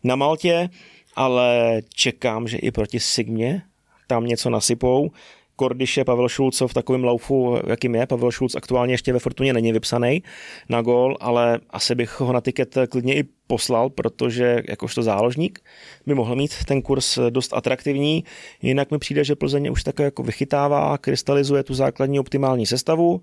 na 0.05 0.17
Maltě, 0.17 0.69
ale 1.17 1.81
čekám, 1.95 2.49
že 2.49 2.59
i 2.59 2.71
proti 2.71 3.01
Sigmě 3.01 3.63
tam 4.07 4.27
něco 4.27 4.51
nasypou. 4.51 5.11
Kordiše, 5.57 6.05
Pavel 6.05 6.29
Šulcov 6.29 6.71
v 6.71 6.75
takovém 6.75 7.05
laufu, 7.05 7.59
jakým 7.67 7.95
je. 7.95 8.07
Pavel 8.07 8.31
Šulc 8.31 8.55
aktuálně 8.55 8.95
ještě 8.95 9.13
ve 9.13 9.19
Fortuně 9.19 9.53
není 9.53 9.73
vypsaný 9.73 10.23
na 10.69 10.83
gol, 10.83 11.17
ale 11.21 11.61
asi 11.71 11.95
bych 11.95 12.21
ho 12.21 12.33
na 12.33 12.41
tiket 12.41 12.79
klidně 12.89 13.15
i 13.15 13.25
poslal, 13.47 13.91
protože 13.91 14.63
jakožto 14.69 15.03
záložník 15.03 15.61
by 16.07 16.15
mohl 16.15 16.37
mít 16.37 16.65
ten 16.67 16.83
kurz 16.83 17.19
dost 17.31 17.55
atraktivní. 17.55 18.25
Jinak 18.63 18.91
mi 18.91 18.99
přijde, 18.99 19.25
že 19.25 19.37
Plzeň 19.37 19.71
už 19.71 19.83
také 19.83 20.03
jako 20.03 20.23
vychytává, 20.23 20.99
krystalizuje 20.99 21.63
tu 21.63 21.75
základní 21.75 22.21
optimální 22.21 22.67
sestavu. 22.67 23.23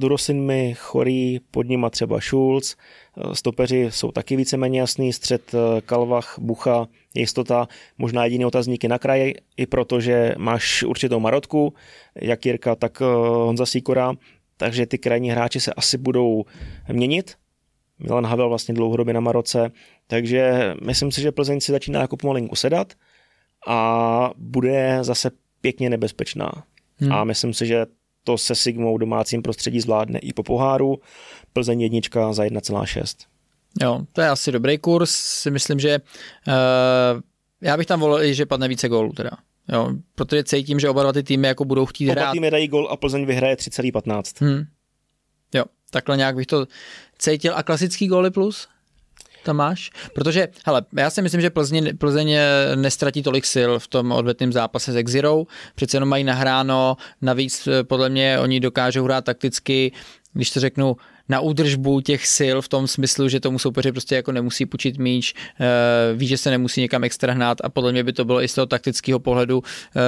Durosin 0.00 0.40
mi 0.40 0.74
chorý, 0.78 1.40
pod 1.50 1.68
nima 1.68 1.90
třeba 1.90 2.20
Schulz, 2.20 2.76
stopeři 3.32 3.86
jsou 3.90 4.12
taky 4.12 4.36
víceméně 4.36 4.80
jasný, 4.80 5.12
střed 5.12 5.54
eh, 5.54 5.80
Kalvach, 5.80 6.38
Bucha, 6.38 6.88
jistota, 7.14 7.68
možná 7.98 8.24
jediný 8.24 8.44
otazníky 8.44 8.88
na 8.88 8.98
kraji, 8.98 9.34
i 9.56 9.66
protože 9.66 10.34
máš 10.38 10.82
určitou 10.82 11.20
marotku, 11.20 11.74
jak 12.14 12.46
Jirka, 12.46 12.74
tak 12.74 13.02
eh, 13.02 13.04
Honza 13.28 13.66
Sikora, 13.66 14.14
takže 14.56 14.86
ty 14.86 14.98
krajní 14.98 15.30
hráči 15.30 15.60
se 15.60 15.72
asi 15.74 15.98
budou 15.98 16.44
měnit. 16.92 17.34
Milan 17.98 18.26
Havel 18.26 18.48
vlastně 18.48 18.74
dlouhodobě 18.74 19.14
na 19.14 19.20
Maroce, 19.20 19.70
takže 20.06 20.74
myslím 20.84 21.12
si, 21.12 21.20
že 21.20 21.32
Plzeň 21.32 21.60
si 21.60 21.72
začíná 21.72 22.00
jako 22.00 22.16
pomalinku 22.16 22.56
sedat 22.56 22.92
a 23.66 24.30
bude 24.36 24.98
zase 25.02 25.30
pěkně 25.60 25.90
nebezpečná. 25.90 26.52
Hmm. 26.96 27.12
A 27.12 27.24
myslím 27.24 27.54
si, 27.54 27.66
že 27.66 27.86
to 28.24 28.38
se 28.38 28.54
Sigmou 28.54 28.98
domácím 28.98 29.42
prostředí 29.42 29.80
zvládne 29.80 30.18
i 30.18 30.32
po 30.32 30.42
poháru. 30.42 31.00
Plzeň 31.52 31.80
jednička 31.80 32.32
za 32.32 32.44
1,6. 32.44 33.26
Jo, 33.82 34.00
to 34.12 34.20
je 34.20 34.28
asi 34.28 34.52
dobrý 34.52 34.78
kurz. 34.78 35.10
Si 35.10 35.50
myslím, 35.50 35.80
že 35.80 35.98
uh, 35.98 37.20
já 37.60 37.76
bych 37.76 37.86
tam 37.86 38.00
volil, 38.00 38.32
že 38.32 38.46
padne 38.46 38.68
více 38.68 38.88
gólů 38.88 39.12
teda. 39.12 39.30
Jo, 39.72 39.90
protože 40.14 40.44
cítím, 40.44 40.80
že 40.80 40.88
oba 40.88 41.02
dva 41.02 41.12
ty 41.12 41.22
týmy 41.22 41.48
jako 41.48 41.64
budou 41.64 41.86
chtít 41.86 42.06
oba 42.06 42.12
hrát. 42.12 42.24
Oba 42.24 42.32
týmy 42.32 42.50
dají 42.50 42.68
gól 42.68 42.88
a 42.90 42.96
Plzeň 42.96 43.26
vyhraje 43.26 43.54
3,15. 43.54 44.46
Hmm. 44.46 44.64
Jo, 45.54 45.64
takhle 45.90 46.16
nějak 46.16 46.36
bych 46.36 46.46
to 46.46 46.66
cítil. 47.18 47.52
A 47.56 47.62
klasický 47.62 48.08
góly 48.08 48.30
plus? 48.30 48.68
Tam 49.44 49.56
máš? 49.56 49.90
Protože, 50.14 50.48
hele, 50.66 50.82
já 50.96 51.10
si 51.10 51.22
myslím, 51.22 51.40
že 51.40 51.50
Plzeň, 51.50 51.96
Plzeň 51.98 52.36
nestratí 52.74 53.22
tolik 53.22 53.46
sil 53.54 53.70
v 53.78 53.88
tom 53.88 54.12
odvetném 54.12 54.52
zápase 54.52 54.92
s 54.92 54.96
Exirou, 54.96 55.46
přece 55.74 55.96
jenom 55.96 56.08
mají 56.08 56.24
nahráno, 56.24 56.96
navíc 57.22 57.66
eh, 57.66 57.84
podle 57.84 58.08
mě 58.08 58.38
oni 58.38 58.60
dokážou 58.60 59.04
hrát 59.04 59.24
takticky, 59.24 59.92
když 60.32 60.50
to 60.50 60.60
řeknu, 60.60 60.96
na 61.30 61.40
údržbu 61.40 62.00
těch 62.00 62.26
sil 62.36 62.56
v 62.62 62.68
tom 62.68 62.86
smyslu, 62.86 63.28
že 63.28 63.40
tomu 63.40 63.58
soupeři 63.58 63.92
prostě 63.92 64.14
jako 64.14 64.32
nemusí 64.32 64.66
počít 64.66 64.98
míč, 64.98 65.34
eh, 65.60 66.14
ví, 66.14 66.26
že 66.26 66.36
se 66.36 66.50
nemusí 66.50 66.80
někam 66.80 67.04
extra 67.04 67.32
hnát 67.32 67.58
a 67.64 67.68
podle 67.68 67.92
mě 67.92 68.04
by 68.04 68.12
to 68.12 68.24
bylo 68.24 68.42
i 68.42 68.48
z 68.48 68.54
toho 68.54 68.66
taktického 68.66 69.18
pohledu 69.18 69.62
eh, 69.96 70.00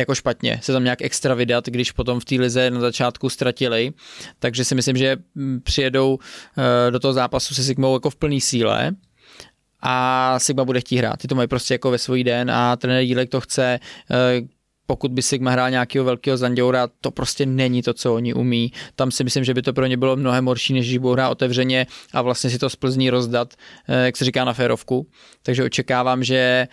jako 0.00 0.14
špatně 0.14 0.60
se 0.62 0.72
tam 0.72 0.84
nějak 0.84 1.02
extra 1.02 1.34
vydat, 1.34 1.66
když 1.66 1.92
potom 1.92 2.20
v 2.20 2.24
té 2.24 2.34
lize 2.34 2.70
na 2.70 2.80
začátku 2.80 3.28
ztratili. 3.28 3.92
Takže 4.38 4.64
si 4.64 4.74
myslím, 4.74 4.96
že 4.96 5.16
hm, 5.36 5.60
přijedou 5.62 6.18
eh, 6.58 6.90
do 6.90 6.98
toho 6.98 7.12
zápasu 7.12 7.54
se 7.54 7.64
Sigmou 7.64 7.94
jako 7.94 8.10
v 8.10 8.16
plný 8.16 8.40
síle 8.40 8.92
a 9.82 10.38
Sigma 10.38 10.64
bude 10.64 10.80
chtít 10.80 10.98
hrát. 10.98 11.16
Ty 11.16 11.28
to 11.28 11.34
mají 11.34 11.48
prostě 11.48 11.74
jako 11.74 11.90
ve 11.90 11.98
svůj 11.98 12.24
den 12.24 12.50
a 12.50 12.76
trenér 12.76 13.04
Dílek 13.04 13.28
to 13.28 13.40
chce 13.40 13.78
pokud 14.90 15.12
by 15.12 15.22
Sigma 15.22 15.50
hrál 15.50 15.70
nějakého 15.70 16.04
velkého 16.04 16.36
Zanděura, 16.36 16.88
to 17.00 17.10
prostě 17.10 17.46
není 17.46 17.82
to, 17.82 17.94
co 17.94 18.14
oni 18.14 18.34
umí. 18.34 18.72
Tam 18.96 19.10
si 19.10 19.24
myslím, 19.24 19.44
že 19.44 19.54
by 19.54 19.62
to 19.62 19.72
pro 19.72 19.86
ně 19.86 19.96
bylo 19.96 20.16
mnohem 20.16 20.46
horší, 20.46 20.72
než 20.72 20.86
když 20.86 20.98
budou 20.98 21.12
hrát 21.12 21.30
otevřeně 21.30 21.86
a 22.12 22.22
vlastně 22.22 22.50
si 22.50 22.58
to 22.58 22.70
z 22.70 22.76
Plzní 22.76 23.10
rozdat, 23.10 23.54
eh, 23.88 24.04
jak 24.04 24.16
se 24.16 24.24
říká 24.24 24.44
na 24.44 24.52
férovku. 24.52 25.06
Takže 25.42 25.64
očekávám, 25.64 26.24
že 26.24 26.68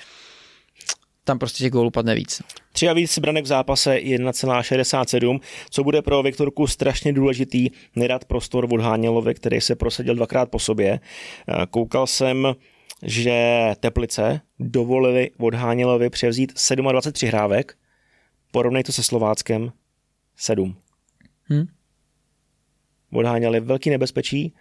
tam 1.23 1.39
prostě 1.39 1.63
těch 1.63 1.71
gólů 1.71 1.91
padne 1.91 2.15
víc. 2.15 2.41
Tři 2.73 2.89
a 2.89 2.93
víc 2.93 3.19
branek 3.19 3.43
v 3.43 3.47
zápase 3.47 3.97
1,67, 3.97 5.39
co 5.69 5.83
bude 5.83 6.01
pro 6.01 6.23
Viktorku 6.23 6.67
strašně 6.67 7.13
důležitý, 7.13 7.69
nedat 7.95 8.25
prostor 8.25 8.67
Vodhánělovi, 8.67 9.33
který 9.33 9.61
se 9.61 9.75
prosadil 9.75 10.15
dvakrát 10.15 10.49
po 10.49 10.59
sobě. 10.59 10.99
Eh, 10.99 11.65
koukal 11.69 12.07
jsem, 12.07 12.55
že 13.03 13.57
Teplice 13.79 14.41
dovolili 14.59 15.31
Vodhánělovi 15.39 16.09
převzít 16.09 16.53
27 16.75 17.11
přihrávek, 17.11 17.77
Porovnej 18.51 18.83
to 18.83 18.91
se 18.91 19.03
Slováckem 19.03 19.71
7. 20.35 20.75
Hm? 21.49 21.67
Odháněli 23.13 23.59
velký 23.59 23.89
nebezpečí, 23.89 24.53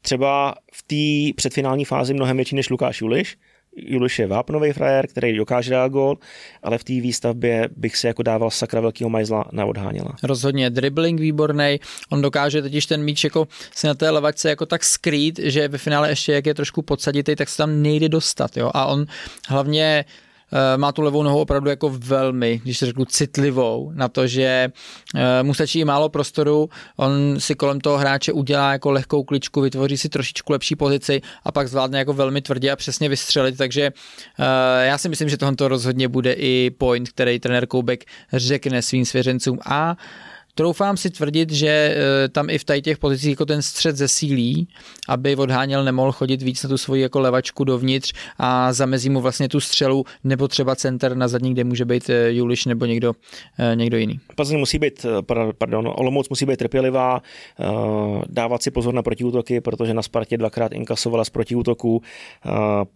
třeba 0.00 0.54
v 0.72 0.82
té 0.82 1.36
předfinální 1.36 1.84
fázi 1.84 2.14
mnohem 2.14 2.36
větší 2.36 2.56
než 2.56 2.70
Lukáš 2.70 3.00
Juliš, 3.00 3.38
Juliš 3.76 4.18
je 4.18 4.26
vápnový 4.26 4.72
frajer, 4.72 5.06
který 5.06 5.36
dokáže 5.36 5.70
dát 5.70 5.88
gol, 5.88 6.18
ale 6.62 6.78
v 6.78 6.84
té 6.84 6.92
výstavbě 6.92 7.68
bych 7.76 7.96
si 7.96 8.06
jako 8.06 8.22
dával 8.22 8.50
sakra 8.50 8.80
velkého 8.80 9.10
majzla 9.10 9.44
na 9.52 9.66
odháněla. 9.66 10.16
Rozhodně, 10.22 10.70
dribbling 10.70 11.20
výborný, 11.20 11.80
on 12.10 12.22
dokáže 12.22 12.62
totiž 12.62 12.86
ten 12.86 13.04
míč 13.04 13.24
jako 13.24 13.48
si 13.74 13.86
na 13.86 13.94
té 13.94 14.10
levačce 14.10 14.48
jako 14.48 14.66
tak 14.66 14.84
skrýt, 14.84 15.40
že 15.42 15.68
ve 15.68 15.78
finále 15.78 16.08
ještě 16.08 16.32
jak 16.32 16.46
je 16.46 16.54
trošku 16.54 16.82
podsaditý, 16.82 17.36
tak 17.36 17.48
se 17.48 17.56
tam 17.56 17.82
nejde 17.82 18.08
dostat, 18.08 18.56
jo, 18.56 18.70
a 18.74 18.86
on 18.86 19.06
hlavně 19.48 20.04
má 20.76 20.92
tu 20.92 21.02
levou 21.02 21.22
nohu 21.22 21.40
opravdu 21.40 21.70
jako 21.70 21.90
velmi, 21.98 22.60
když 22.62 22.78
řeknu 22.78 23.04
citlivou, 23.04 23.92
na 23.94 24.08
to, 24.08 24.26
že 24.26 24.68
eh, 25.14 25.42
mu 25.42 25.54
stačí 25.54 25.84
málo 25.84 26.08
prostoru, 26.08 26.68
on 26.96 27.34
si 27.38 27.54
kolem 27.54 27.80
toho 27.80 27.98
hráče 27.98 28.32
udělá 28.32 28.72
jako 28.72 28.90
lehkou 28.90 29.24
kličku, 29.24 29.60
vytvoří 29.60 29.98
si 29.98 30.08
trošičku 30.08 30.52
lepší 30.52 30.76
pozici 30.76 31.20
a 31.44 31.52
pak 31.52 31.68
zvládne 31.68 31.98
jako 31.98 32.12
velmi 32.12 32.40
tvrdě 32.40 32.70
a 32.70 32.76
přesně 32.76 33.08
vystřelit, 33.08 33.56
takže 33.56 33.82
eh, 34.38 34.86
já 34.86 34.98
si 34.98 35.08
myslím, 35.08 35.28
že 35.28 35.36
tohle 35.36 35.54
rozhodně 35.60 36.08
bude 36.08 36.32
i 36.32 36.70
point, 36.78 37.08
který 37.08 37.40
trenér 37.40 37.66
Koubek 37.66 38.04
řekne 38.32 38.82
svým 38.82 39.04
svěřencům. 39.04 39.58
A 39.66 39.96
troufám 40.58 40.96
si 40.96 41.10
tvrdit, 41.10 41.52
že 41.52 41.68
eh, 41.68 42.28
tam 42.28 42.50
i 42.50 42.58
v 42.58 42.64
tady 42.64 42.82
těch 42.82 42.98
pozicích 42.98 43.30
jako 43.30 43.46
ten 43.46 43.62
střed 43.62 43.96
zesílí, 43.96 44.68
aby 45.08 45.36
odháněl 45.36 45.84
nemohl 45.84 46.12
chodit 46.12 46.42
víc 46.42 46.62
na 46.62 46.68
tu 46.68 46.78
svoji 46.78 47.02
jako 47.02 47.20
levačku 47.20 47.64
dovnitř 47.64 48.12
a 48.38 48.72
zamezí 48.72 49.10
mu 49.10 49.20
vlastně 49.20 49.48
tu 49.48 49.60
střelu 49.60 50.04
nebo 50.24 50.48
třeba 50.48 50.76
center 50.76 51.16
na 51.16 51.28
zadní, 51.28 51.52
kde 51.52 51.64
může 51.64 51.84
být 51.84 52.10
eh, 52.10 52.32
Juliš 52.32 52.66
nebo 52.66 52.84
někdo, 52.84 53.12
eh, 53.58 53.76
někdo 53.76 53.96
jiný. 53.96 54.20
Plzeň 54.36 54.58
musí 54.58 54.78
být, 54.78 55.06
pardon, 55.58 55.92
Olomouc 55.96 56.28
musí 56.28 56.46
být 56.46 56.56
trpělivá, 56.56 57.22
dávat 58.28 58.62
si 58.62 58.70
pozor 58.70 58.94
na 58.94 59.02
protiútoky, 59.02 59.60
protože 59.60 59.94
na 59.94 60.02
Spartě 60.02 60.36
dvakrát 60.36 60.72
inkasovala 60.72 61.24
z 61.24 61.30
protiútoku. 61.30 62.02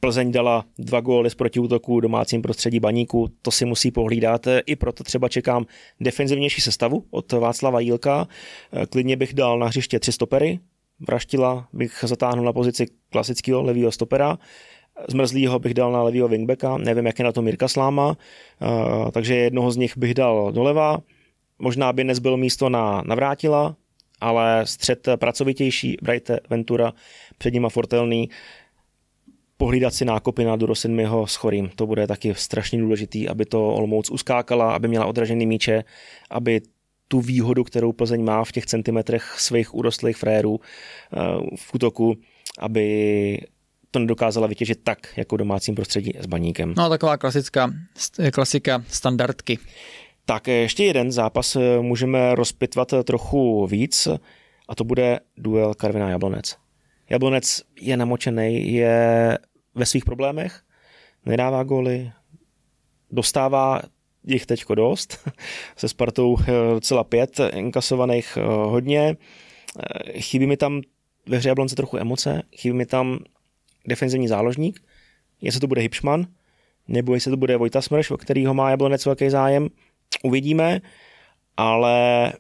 Plzeň 0.00 0.32
dala 0.32 0.64
dva 0.78 1.00
góly 1.00 1.30
z 1.30 1.34
protiútoku 1.34 2.00
domácím 2.00 2.42
prostředí 2.42 2.80
baníku, 2.80 3.28
to 3.42 3.50
si 3.50 3.64
musí 3.64 3.90
pohlídat. 3.90 4.46
I 4.66 4.76
proto 4.76 5.04
třeba 5.04 5.28
čekám 5.28 5.64
defenzivnější 6.00 6.60
sestavu 6.60 7.04
od 7.10 7.32
Václava 7.52 7.80
Jílka. 7.80 8.28
Eh, 8.72 8.86
klidně 8.86 9.16
bych 9.16 9.34
dal 9.34 9.58
na 9.58 9.66
hřiště 9.66 9.98
tři 9.98 10.12
stopery, 10.12 10.58
Vraštila 11.08 11.68
bych 11.72 12.04
zatáhnul 12.06 12.44
na 12.44 12.52
pozici 12.52 12.86
klasického 13.10 13.62
levého 13.62 13.92
stopera, 13.92 14.38
Zmrzlýho 15.08 15.58
bych 15.58 15.74
dal 15.74 15.92
na 15.92 16.02
levýho 16.02 16.28
wingbacka, 16.28 16.76
nevím, 16.76 17.06
jak 17.06 17.18
je 17.18 17.24
na 17.24 17.32
to 17.32 17.42
Mirka 17.42 17.68
Sláma, 17.68 18.16
eh, 18.16 19.10
takže 19.10 19.34
jednoho 19.34 19.70
z 19.70 19.76
nich 19.76 19.98
bych 19.98 20.14
dal 20.14 20.52
doleva. 20.52 20.98
Možná 21.58 21.92
by 21.92 22.04
nezbylo 22.04 22.36
místo 22.36 22.68
na 22.68 23.02
Navrátila, 23.06 23.76
ale 24.20 24.66
střed 24.66 25.08
pracovitější, 25.16 25.96
Brighte, 26.02 26.40
Ventura, 26.50 26.92
před 27.38 27.54
nima 27.54 27.68
Fortelný, 27.68 28.28
pohlídat 29.56 29.94
si 29.94 30.04
nákopy 30.04 30.44
na 30.44 30.56
Duro 30.56 30.74
s 30.74 31.34
chorým. 31.34 31.70
To 31.76 31.86
bude 31.86 32.06
taky 32.06 32.34
strašně 32.34 32.78
důležitý, 32.78 33.28
aby 33.28 33.44
to 33.44 33.68
Olmouc 33.68 34.10
uskákala, 34.10 34.74
aby 34.74 34.88
měla 34.88 35.06
odražený 35.06 35.46
míče, 35.46 35.84
aby 36.30 36.60
tu 37.12 37.20
výhodu, 37.20 37.64
kterou 37.64 37.92
Plzeň 37.92 38.24
má 38.24 38.44
v 38.44 38.52
těch 38.52 38.66
centimetrech 38.66 39.34
svých 39.38 39.74
urostlých 39.74 40.16
frérů 40.16 40.60
eh, 40.60 41.18
v 41.56 41.74
útoku, 41.74 42.16
aby 42.58 43.38
to 43.90 43.98
nedokázala 43.98 44.46
vytěžit 44.46 44.84
tak, 44.84 44.98
jako 45.16 45.36
domácím 45.36 45.74
prostředí 45.74 46.12
s 46.20 46.26
baníkem. 46.26 46.74
No 46.76 46.88
taková 46.88 47.16
klasická, 47.16 47.72
klasika 48.32 48.84
standardky. 48.88 49.58
Tak 50.24 50.48
eh, 50.48 50.52
ještě 50.52 50.84
jeden 50.84 51.12
zápas 51.12 51.56
eh, 51.56 51.80
můžeme 51.80 52.34
rozpitvat 52.34 52.94
trochu 53.04 53.66
víc 53.66 54.08
a 54.68 54.74
to 54.74 54.84
bude 54.84 55.20
duel 55.36 55.74
Karviná 55.74 56.10
Jablonec. 56.10 56.56
Jablonec 57.10 57.62
je 57.80 57.96
namočený, 57.96 58.72
je 58.72 59.38
ve 59.74 59.86
svých 59.86 60.04
problémech, 60.04 60.60
nedává 61.26 61.62
góly, 61.62 62.12
dostává 63.10 63.82
jich 64.24 64.46
teďko 64.46 64.74
dost, 64.74 65.28
se 65.76 65.88
Spartou 65.88 66.36
eh, 66.40 66.44
docela 66.74 67.04
pět, 67.04 67.40
inkasovaných 67.54 68.36
eh, 68.36 68.44
hodně. 68.46 69.16
Eh, 69.78 70.20
chybí 70.20 70.46
mi 70.46 70.56
tam 70.56 70.82
ve 71.26 71.36
hře 71.36 71.48
Jablonce 71.48 71.76
trochu 71.76 71.98
emoce, 71.98 72.42
chybí 72.56 72.76
mi 72.76 72.86
tam 72.86 73.18
defenzivní 73.88 74.28
záložník, 74.28 74.82
jestli 75.40 75.60
to 75.60 75.66
bude 75.66 75.80
Hipšman, 75.80 76.26
nebo 76.88 77.14
jestli 77.14 77.30
to 77.30 77.36
bude 77.36 77.56
Vojta 77.56 77.82
Smrš, 77.82 78.10
o 78.10 78.16
kterýho 78.16 78.54
má 78.54 78.70
Jablonec 78.70 79.06
velký 79.06 79.30
zájem, 79.30 79.68
uvidíme, 80.22 80.80
ale 81.56 82.32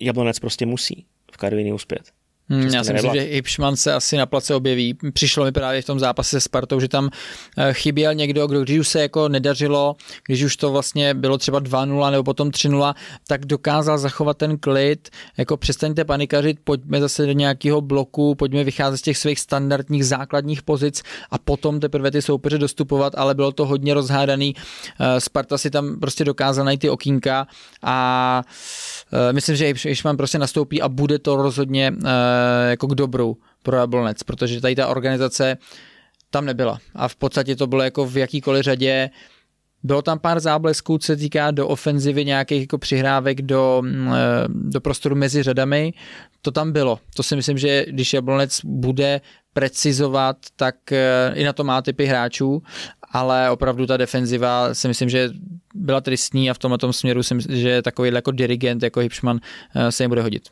Jablonec 0.00 0.38
prostě 0.38 0.66
musí 0.66 1.06
v 1.32 1.36
Karviní 1.36 1.72
uspět. 1.72 2.19
Hmm, 2.50 2.62
já 2.62 2.84
si 2.84 2.92
myslím, 2.92 3.14
že 3.14 3.20
Hipšman 3.20 3.76
se 3.76 3.92
asi 3.92 4.16
na 4.16 4.26
place 4.26 4.54
objeví. 4.54 4.98
Přišlo 5.12 5.44
mi 5.44 5.52
právě 5.52 5.82
v 5.82 5.84
tom 5.84 6.00
zápase 6.00 6.30
se 6.30 6.40
Spartou, 6.40 6.80
že 6.80 6.88
tam 6.88 7.10
eh, 7.58 7.72
chyběl 7.72 8.14
někdo, 8.14 8.46
kdo 8.46 8.62
když 8.62 8.78
už 8.78 8.88
se 8.88 9.00
jako 9.00 9.28
nedařilo, 9.28 9.96
když 10.26 10.42
už 10.42 10.56
to 10.56 10.72
vlastně 10.72 11.14
bylo 11.14 11.38
třeba 11.38 11.60
2-0 11.60 12.10
nebo 12.10 12.24
potom 12.24 12.48
3-0, 12.48 12.94
tak 13.26 13.46
dokázal 13.46 13.98
zachovat 13.98 14.36
ten 14.36 14.58
klid, 14.58 15.08
jako 15.36 15.56
přestaňte 15.56 16.04
panikařit, 16.04 16.58
pojďme 16.64 17.00
zase 17.00 17.26
do 17.26 17.32
nějakého 17.32 17.80
bloku, 17.80 18.34
pojďme 18.34 18.64
vycházet 18.64 18.96
z 18.96 19.02
těch 19.02 19.18
svých 19.18 19.40
standardních 19.40 20.06
základních 20.06 20.62
pozic 20.62 21.02
a 21.30 21.38
potom 21.38 21.80
teprve 21.80 22.10
ty 22.10 22.22
soupeře 22.22 22.58
dostupovat, 22.58 23.12
ale 23.16 23.34
bylo 23.34 23.52
to 23.52 23.66
hodně 23.66 23.94
rozhádaný. 23.94 24.54
Eh, 25.00 25.20
Sparta 25.20 25.58
si 25.58 25.70
tam 25.70 26.00
prostě 26.00 26.24
dokázal 26.24 26.64
najít 26.64 26.80
ty 26.80 26.90
okýnka 26.90 27.46
a 27.82 28.42
Eh, 29.12 29.32
myslím, 29.32 29.56
že 29.56 29.70
Išman 29.70 30.16
prostě 30.16 30.38
nastoupí 30.38 30.82
a 30.82 30.88
bude 30.88 31.18
to 31.18 31.36
rozhodně 31.36 31.92
jako 32.70 32.86
k 32.86 32.94
dobru 32.94 33.36
pro 33.62 33.76
Jablonec, 33.76 34.22
protože 34.22 34.60
tady 34.60 34.74
ta 34.74 34.88
organizace 34.88 35.56
tam 36.30 36.44
nebyla. 36.44 36.78
A 36.94 37.08
v 37.08 37.16
podstatě 37.16 37.56
to 37.56 37.66
bylo 37.66 37.82
jako 37.82 38.06
v 38.06 38.16
jakýkoliv 38.16 38.64
řadě 38.64 39.10
bylo 39.82 40.02
tam 40.02 40.18
pár 40.18 40.40
záblesků, 40.40 40.98
co 40.98 41.06
se 41.06 41.16
týká 41.16 41.50
do 41.50 41.68
ofenzivy 41.68 42.24
nějakých 42.24 42.60
jako 42.60 42.78
přihrávek 42.78 43.42
do, 43.42 43.82
mm, 43.84 44.12
eh, 44.12 44.18
do 44.48 44.80
prostoru 44.80 45.16
mezi 45.16 45.42
řadami. 45.42 45.92
To 46.42 46.50
tam 46.50 46.72
bylo. 46.72 46.98
To 47.16 47.22
si 47.22 47.36
myslím, 47.36 47.58
že 47.58 47.84
když 47.88 48.12
Jablonec 48.12 48.60
bude 48.64 49.20
precizovat, 49.52 50.36
tak 50.56 50.74
i 51.34 51.44
na 51.44 51.52
to 51.52 51.64
má 51.64 51.82
typy 51.82 52.06
hráčů 52.06 52.62
ale 53.10 53.50
opravdu 53.50 53.86
ta 53.86 53.96
defenziva 53.96 54.74
si 54.74 54.88
myslím, 54.88 55.08
že 55.08 55.30
byla 55.74 56.00
tristní 56.00 56.50
a 56.50 56.54
v 56.54 56.58
tomhle 56.58 56.78
směru 56.90 57.22
si 57.22 57.34
myslím, 57.34 57.56
že 57.56 57.82
takový 57.82 58.10
jako 58.14 58.30
dirigent, 58.30 58.82
jako 58.82 59.00
Hipšman 59.00 59.40
eh, 59.74 59.92
se 59.92 60.04
jim 60.04 60.08
bude 60.08 60.22
hodit. 60.22 60.48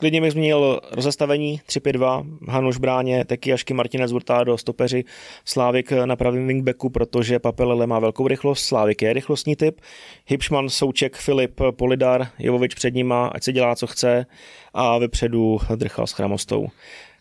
Klidně 0.00 0.20
bych 0.20 0.32
zmínil 0.32 0.80
rozestavení 0.92 1.60
3-5-2, 1.68 2.38
Hanuš 2.48 2.78
bráně, 2.78 3.24
Tekiašky, 3.24 3.74
Martinez, 3.74 4.10
Hurtado, 4.10 4.58
stopeři, 4.58 5.04
Slávik 5.44 5.92
na 5.92 6.16
pravém 6.16 6.46
wingbacku, 6.46 6.90
protože 6.90 7.38
Papelele 7.38 7.86
má 7.86 7.98
velkou 7.98 8.28
rychlost, 8.28 8.64
Slávik 8.64 9.02
je 9.02 9.12
rychlostní 9.12 9.56
typ, 9.56 9.80
Hipšman, 10.26 10.68
Souček, 10.68 11.16
Filip, 11.16 11.60
Polidar, 11.70 12.28
Jovovič 12.38 12.74
před 12.74 12.94
nima, 12.94 13.26
ať 13.26 13.42
se 13.42 13.52
dělá, 13.52 13.76
co 13.76 13.86
chce 13.86 14.26
a 14.74 14.98
vepředu 14.98 15.58
Drchal 15.76 16.06
s 16.06 16.12
Chramostou. 16.12 16.68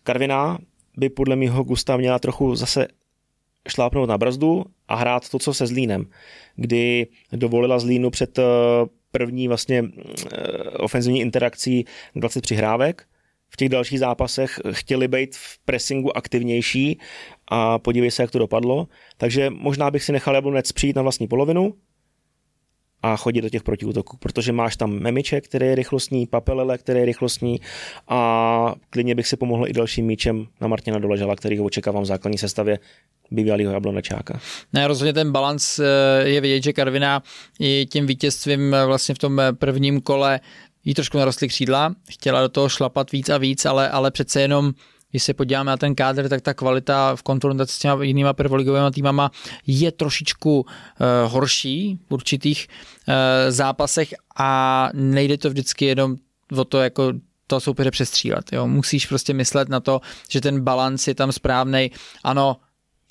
Karviná 0.04 0.58
by 0.98 1.10
podle 1.10 1.36
mého 1.36 1.64
gusta 1.64 1.98
měla 1.98 2.20
trochu 2.20 2.56
zase 2.56 2.88
šlápnout 3.68 4.10
na 4.10 4.18
brzdu 4.18 4.66
a 4.88 4.96
hrát 4.96 5.30
to, 5.30 5.40
co 5.40 5.54
se 5.54 5.68
Zlínem, 5.68 6.06
kdy 6.56 7.08
dovolila 7.32 7.80
Zlínu 7.80 8.10
před 8.10 8.40
eh, 8.40 8.44
první 9.18 9.48
vlastně 9.48 9.84
eh, 9.84 10.38
ofenzivní 10.70 11.22
interakcí 11.22 11.86
20 12.16 12.42
přihrávek. 12.42 13.06
V 13.50 13.58
těch 13.58 13.70
dalších 13.70 14.00
zápasech 14.00 14.60
chtěli 14.72 15.08
být 15.08 15.36
v 15.36 15.60
pressingu 15.66 16.18
aktivnější 16.18 17.00
a 17.48 17.80
podívej 17.80 18.12
se, 18.12 18.24
jak 18.24 18.32
to 18.32 18.40
dopadlo. 18.40 18.88
Takže 19.18 19.50
možná 19.50 19.92
bych 19.92 20.04
si 20.04 20.12
nechal 20.12 20.36
Jablonec 20.36 20.72
přijít 20.72 20.96
na 20.96 21.02
vlastní 21.02 21.28
polovinu, 21.28 21.74
a 23.04 23.18
chodit 23.18 23.42
do 23.42 23.50
těch 23.50 23.64
protiútoků, 23.64 24.18
protože 24.18 24.52
máš 24.52 24.78
tam 24.78 24.92
Memiče, 24.92 25.42
který 25.42 25.66
je 25.66 25.76
rychlostní, 25.76 26.28
Papelele, 26.28 26.78
který 26.78 27.00
je 27.00 27.06
rychlostní 27.06 27.62
a 28.08 28.76
klidně 28.90 29.16
bych 29.16 29.28
si 29.28 29.38
pomohl 29.38 29.68
i 29.68 29.74
dalším 29.74 30.06
míčem 30.06 30.48
na 30.62 30.68
Martina 30.68 31.00
Doležala, 31.00 31.36
který 31.36 31.58
ho 31.58 31.66
očekávám 31.66 32.04
v 32.04 32.06
základní 32.06 32.38
sestavě 32.38 32.80
bývalého 33.32 33.72
Jablonečáka. 33.72 34.40
Ne, 34.74 34.88
rozhodně 34.88 35.14
ten 35.14 35.32
balans 35.32 35.80
eh, 35.80 35.84
je 36.24 36.42
vidět, 36.42 36.64
že 36.64 36.74
Karvina 36.74 37.24
i 37.60 37.88
tím 37.90 38.08
vítězstvím 38.08 38.74
eh, 38.74 38.86
vlastně 38.86 39.16
v 39.16 39.18
tom 39.18 39.40
eh, 39.40 39.54
prvním 39.54 40.02
kole 40.02 40.40
jí 40.86 40.94
trošku 40.94 41.18
narostly 41.18 41.48
křídla, 41.48 41.94
chtěla 42.10 42.42
do 42.42 42.50
toho 42.50 42.70
šlapat 42.70 43.12
víc 43.12 43.30
a 43.30 43.38
víc, 43.38 43.66
ale, 43.66 43.90
ale 43.90 44.12
přece 44.12 44.42
jenom 44.42 44.74
když 45.18 45.24
se 45.24 45.34
podíváme 45.34 45.72
na 45.72 45.78
ten 45.78 45.96
kádr, 45.96 46.30
tak 46.30 46.42
ta 46.42 46.54
kvalita 46.54 47.16
v 47.16 47.24
konfrontaci 47.24 47.74
s 47.74 47.80
těma 47.80 48.04
jinýma 48.04 48.34
prvoligovými 48.34 48.92
týmama 48.94 49.32
je 49.68 49.92
trošičku 49.92 50.60
uh, 50.60 50.66
horší 51.32 52.00
v 52.10 52.14
určitých 52.14 52.68
uh, 52.68 53.14
zápasech 53.50 54.14
a 54.38 54.90
nejde 54.94 55.38
to 55.38 55.50
vždycky 55.50 55.86
jenom 55.86 56.16
o 56.58 56.66
to, 56.66 56.82
jako 56.82 57.14
to 57.48 57.60
soupeře 57.60 57.92
přestřílet. 57.92 58.54
Jo. 58.54 58.68
Musíš 58.68 59.06
prostě 59.06 59.34
myslet 59.34 59.70
na 59.70 59.80
to, 59.80 60.02
že 60.30 60.42
ten 60.42 60.62
balans 60.62 61.08
je 61.08 61.16
tam 61.16 61.32
správný. 61.32 61.92
Ano, 62.24 62.58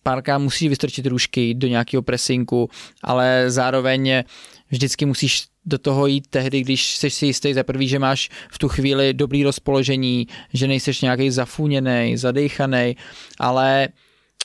párka 0.02 0.38
musí 0.38 0.68
vystrčit 0.68 1.06
růžky 1.06 1.54
do 1.54 1.68
nějakého 1.68 2.02
presinku, 2.02 2.70
ale 3.02 3.44
zároveň 3.50 4.22
vždycky 4.70 5.06
musíš 5.06 5.44
do 5.64 5.78
toho 5.78 6.06
jít 6.06 6.26
tehdy, 6.30 6.60
když 6.60 6.96
jsi 6.96 7.10
si 7.10 7.26
jistý 7.26 7.54
za 7.54 7.62
prvý, 7.62 7.88
že 7.88 7.98
máš 7.98 8.28
v 8.50 8.58
tu 8.58 8.68
chvíli 8.68 9.14
dobrý 9.14 9.44
rozpoložení, 9.44 10.26
že 10.52 10.68
nejseš 10.68 11.00
nějaký 11.00 11.30
zafůněný, 11.30 12.16
zadejchaný, 12.16 12.96
ale 13.38 13.88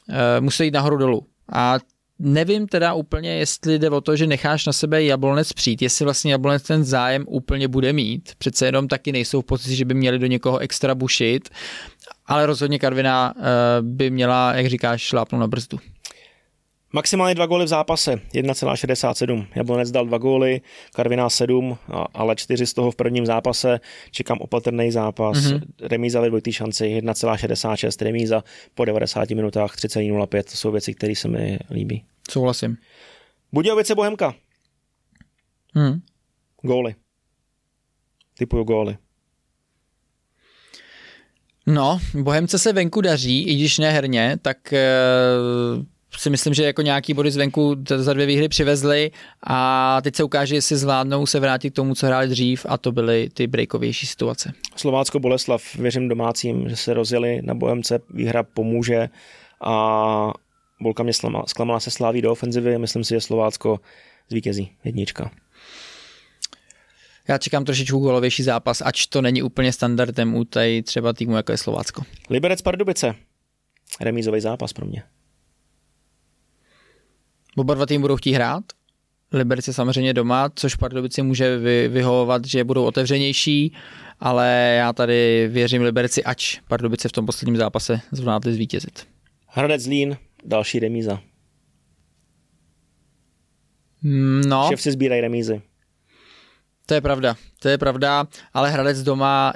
uh, 0.10 0.16
musí 0.40 0.64
jít 0.64 0.74
nahoru 0.74 0.98
dolů. 0.98 1.26
A 1.54 1.78
nevím 2.20 2.68
teda 2.68 2.94
úplně, 2.94 3.30
jestli 3.30 3.80
jde 3.80 3.90
o 3.90 4.02
to, 4.02 4.16
že 4.16 4.28
necháš 4.28 4.66
na 4.66 4.74
sebe 4.74 5.04
jablonec 5.04 5.54
přijít, 5.54 5.82
jestli 5.82 6.06
vlastně 6.06 6.32
jablonec 6.32 6.64
ten 6.64 6.84
zájem 6.84 7.26
úplně 7.28 7.68
bude 7.68 7.94
mít. 7.94 8.32
Přece 8.38 8.66
jenom 8.66 8.88
taky 8.88 9.12
nejsou 9.12 9.42
v 9.42 9.46
pozici, 9.46 9.76
že 9.76 9.86
by 9.86 9.94
měli 9.94 10.20
do 10.20 10.28
někoho 10.28 10.58
extra 10.58 10.96
bušit, 10.96 11.50
ale 12.26 12.46
rozhodně 12.46 12.80
Karvina 12.80 13.34
uh, 13.36 13.42
by 13.82 14.10
měla, 14.10 14.54
jak 14.54 14.68
říkáš, 14.68 15.02
šlápnout 15.02 15.40
na 15.40 15.48
brzdu. 15.48 15.80
Maximálně 16.94 17.36
dva 17.36 17.46
góly 17.46 17.66
v 17.66 17.68
zápase, 17.68 18.16
1,67. 18.16 19.48
Jablonec 19.56 19.92
dal 19.92 20.06
dva 20.06 20.18
góly, 20.18 20.62
Karviná 20.94 21.30
7, 21.30 21.78
ale 22.14 22.36
čtyři 22.36 22.68
z 22.68 22.74
toho 22.74 22.92
v 22.92 22.96
prvním 22.96 23.26
zápase. 23.26 23.80
Čekám 24.12 24.38
opatrný 24.38 24.92
zápas. 24.92 25.38
Mm-hmm. 25.38 25.62
Remíza 25.82 26.22
ve 26.22 26.28
dvojitý 26.28 26.52
šanci, 26.52 27.02
1,66. 27.02 28.06
Remíza 28.06 28.44
po 28.76 28.86
90 28.86 29.30
minutách 29.30 29.76
3,05. 29.76 30.44
To 30.44 30.58
jsou 30.58 30.72
věci, 30.72 30.94
které 30.94 31.16
se 31.16 31.28
mi 31.28 31.60
líbí. 31.70 32.04
Souhlasím. 32.32 32.78
Budějovice 33.54 33.96
Bohemka. 33.96 34.36
Hmm. 35.74 36.02
Góly. 36.62 36.96
Typuju 38.38 38.64
góly. 38.64 38.98
No, 41.68 42.00
Bohemce 42.14 42.60
se 42.60 42.74
venku 42.74 43.02
daří, 43.02 43.44
i 43.44 43.56
když 43.56 43.78
ne 43.78 43.92
herně, 43.92 44.38
tak 44.42 44.74
e, 44.74 44.88
si 46.18 46.30
myslím, 46.30 46.54
že 46.54 46.64
jako 46.64 46.82
nějaký 46.82 47.14
body 47.14 47.32
zvenku 47.32 47.76
za 47.96 48.14
dvě 48.14 48.26
výhry 48.26 48.50
přivezli 48.50 49.12
a 49.48 50.02
teď 50.02 50.16
se 50.16 50.24
ukáže, 50.24 50.56
jestli 50.56 50.78
zvládnou 50.78 51.26
se 51.26 51.40
vrátit 51.40 51.70
k 51.70 51.76
tomu, 51.76 51.96
co 51.96 52.08
hráli 52.08 52.28
dřív 52.28 52.66
a 52.70 52.78
to 52.78 52.92
byly 52.92 53.30
ty 53.34 53.48
breakovější 53.48 54.06
situace. 54.06 54.54
Slovácko 54.76 55.20
Boleslav, 55.20 55.76
věřím 55.76 56.08
domácím, 56.08 56.70
že 56.70 56.76
se 56.76 56.94
rozjeli 56.94 57.42
na 57.42 57.54
Bohemce, 57.54 58.00
výhra 58.10 58.44
pomůže 58.44 59.10
a 59.62 60.34
Bolka 60.82 61.04
mě 61.04 61.14
zklamala 61.46 61.80
se 61.80 61.92
sláví 61.92 62.22
do 62.22 62.32
ofenzivy, 62.32 62.78
myslím 62.78 63.04
si, 63.04 63.14
že 63.14 63.22
Slovácko 63.22 63.80
zvítězí 64.30 64.72
jednička. 64.84 65.32
Já 67.28 67.38
čekám 67.38 67.66
trošičku 67.66 68.00
golovější 68.00 68.44
zápas, 68.44 68.82
ač 68.86 69.06
to 69.06 69.22
není 69.22 69.44
úplně 69.44 69.74
standardem 69.74 70.36
u 70.36 70.44
tady 70.44 70.84
třeba 70.84 71.14
týmu, 71.14 71.36
jako 71.36 71.52
je 71.52 71.58
Slovácko. 71.58 72.02
Liberec 72.30 72.62
Pardubice. 72.62 73.16
Remízový 74.02 74.42
zápas 74.42 74.74
pro 74.74 74.86
mě. 74.86 75.04
Oba 77.58 77.74
dva 77.74 77.86
týmy 77.86 78.02
budou 78.02 78.16
chtít 78.16 78.34
hrát. 78.34 78.64
Liberec 79.32 79.68
je 79.68 79.74
samozřejmě 79.74 80.14
doma, 80.14 80.50
což 80.56 80.76
Pardubici 80.76 81.22
může 81.22 81.58
vy, 81.58 81.88
vyhovovat, 81.88 82.46
že 82.46 82.64
budou 82.64 82.86
otevřenější, 82.86 83.74
ale 84.20 84.76
já 84.78 84.94
tady 84.94 85.48
věřím 85.52 85.82
Liberci, 85.82 86.24
ač 86.24 86.60
Pardubice 86.68 87.10
v 87.10 87.12
tom 87.12 87.26
posledním 87.26 87.58
zápase 87.58 88.02
zvládli 88.12 88.54
zvítězit. 88.54 89.08
Hradec 89.48 89.82
Zlín, 89.82 90.18
další 90.46 90.80
remíza. 90.80 91.22
Mm, 94.02 94.42
no. 94.48 94.66
Ševci 94.70 94.92
sbírají 94.92 95.22
remízy. 95.22 95.62
To 96.86 96.94
je 96.94 97.02
pravda, 97.02 97.36
to 97.60 97.70
je 97.70 97.78
pravda, 97.78 98.28
ale 98.54 98.72
Hradec 98.72 99.04
doma 99.04 99.54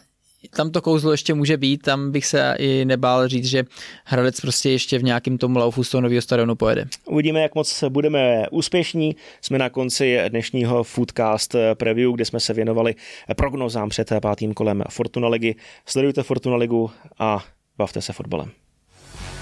tam 0.49 0.71
to 0.71 0.81
kouzlo 0.81 1.11
ještě 1.11 1.33
může 1.33 1.57
být, 1.57 1.81
tam 1.81 2.11
bych 2.11 2.25
se 2.25 2.55
i 2.59 2.85
nebál 2.85 3.27
říct, 3.27 3.45
že 3.45 3.63
Hradec 4.05 4.41
prostě 4.41 4.69
ještě 4.69 4.99
v 4.99 5.03
nějakém 5.03 5.37
tom 5.37 5.55
laufu 5.55 5.83
z 5.83 5.89
toho 5.89 6.01
nového 6.01 6.21
stadionu 6.21 6.55
pojede. 6.55 6.85
Uvidíme, 7.05 7.41
jak 7.41 7.55
moc 7.55 7.83
budeme 7.89 8.45
úspěšní. 8.51 9.15
Jsme 9.41 9.57
na 9.57 9.69
konci 9.69 10.19
dnešního 10.29 10.83
Foodcast 10.83 11.55
Preview, 11.73 12.11
kde 12.11 12.25
jsme 12.25 12.39
se 12.39 12.53
věnovali 12.53 12.95
prognozám 13.35 13.89
před 13.89 14.09
pátým 14.21 14.53
kolem 14.53 14.83
Fortuna 14.89 15.27
Ligy. 15.27 15.55
Sledujte 15.85 16.23
Fortuna 16.23 16.55
Ligu 16.55 16.91
a 17.19 17.45
bavte 17.77 18.01
se 18.01 18.13
fotbalem. 18.13 18.51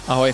Ahoj. 0.07 0.33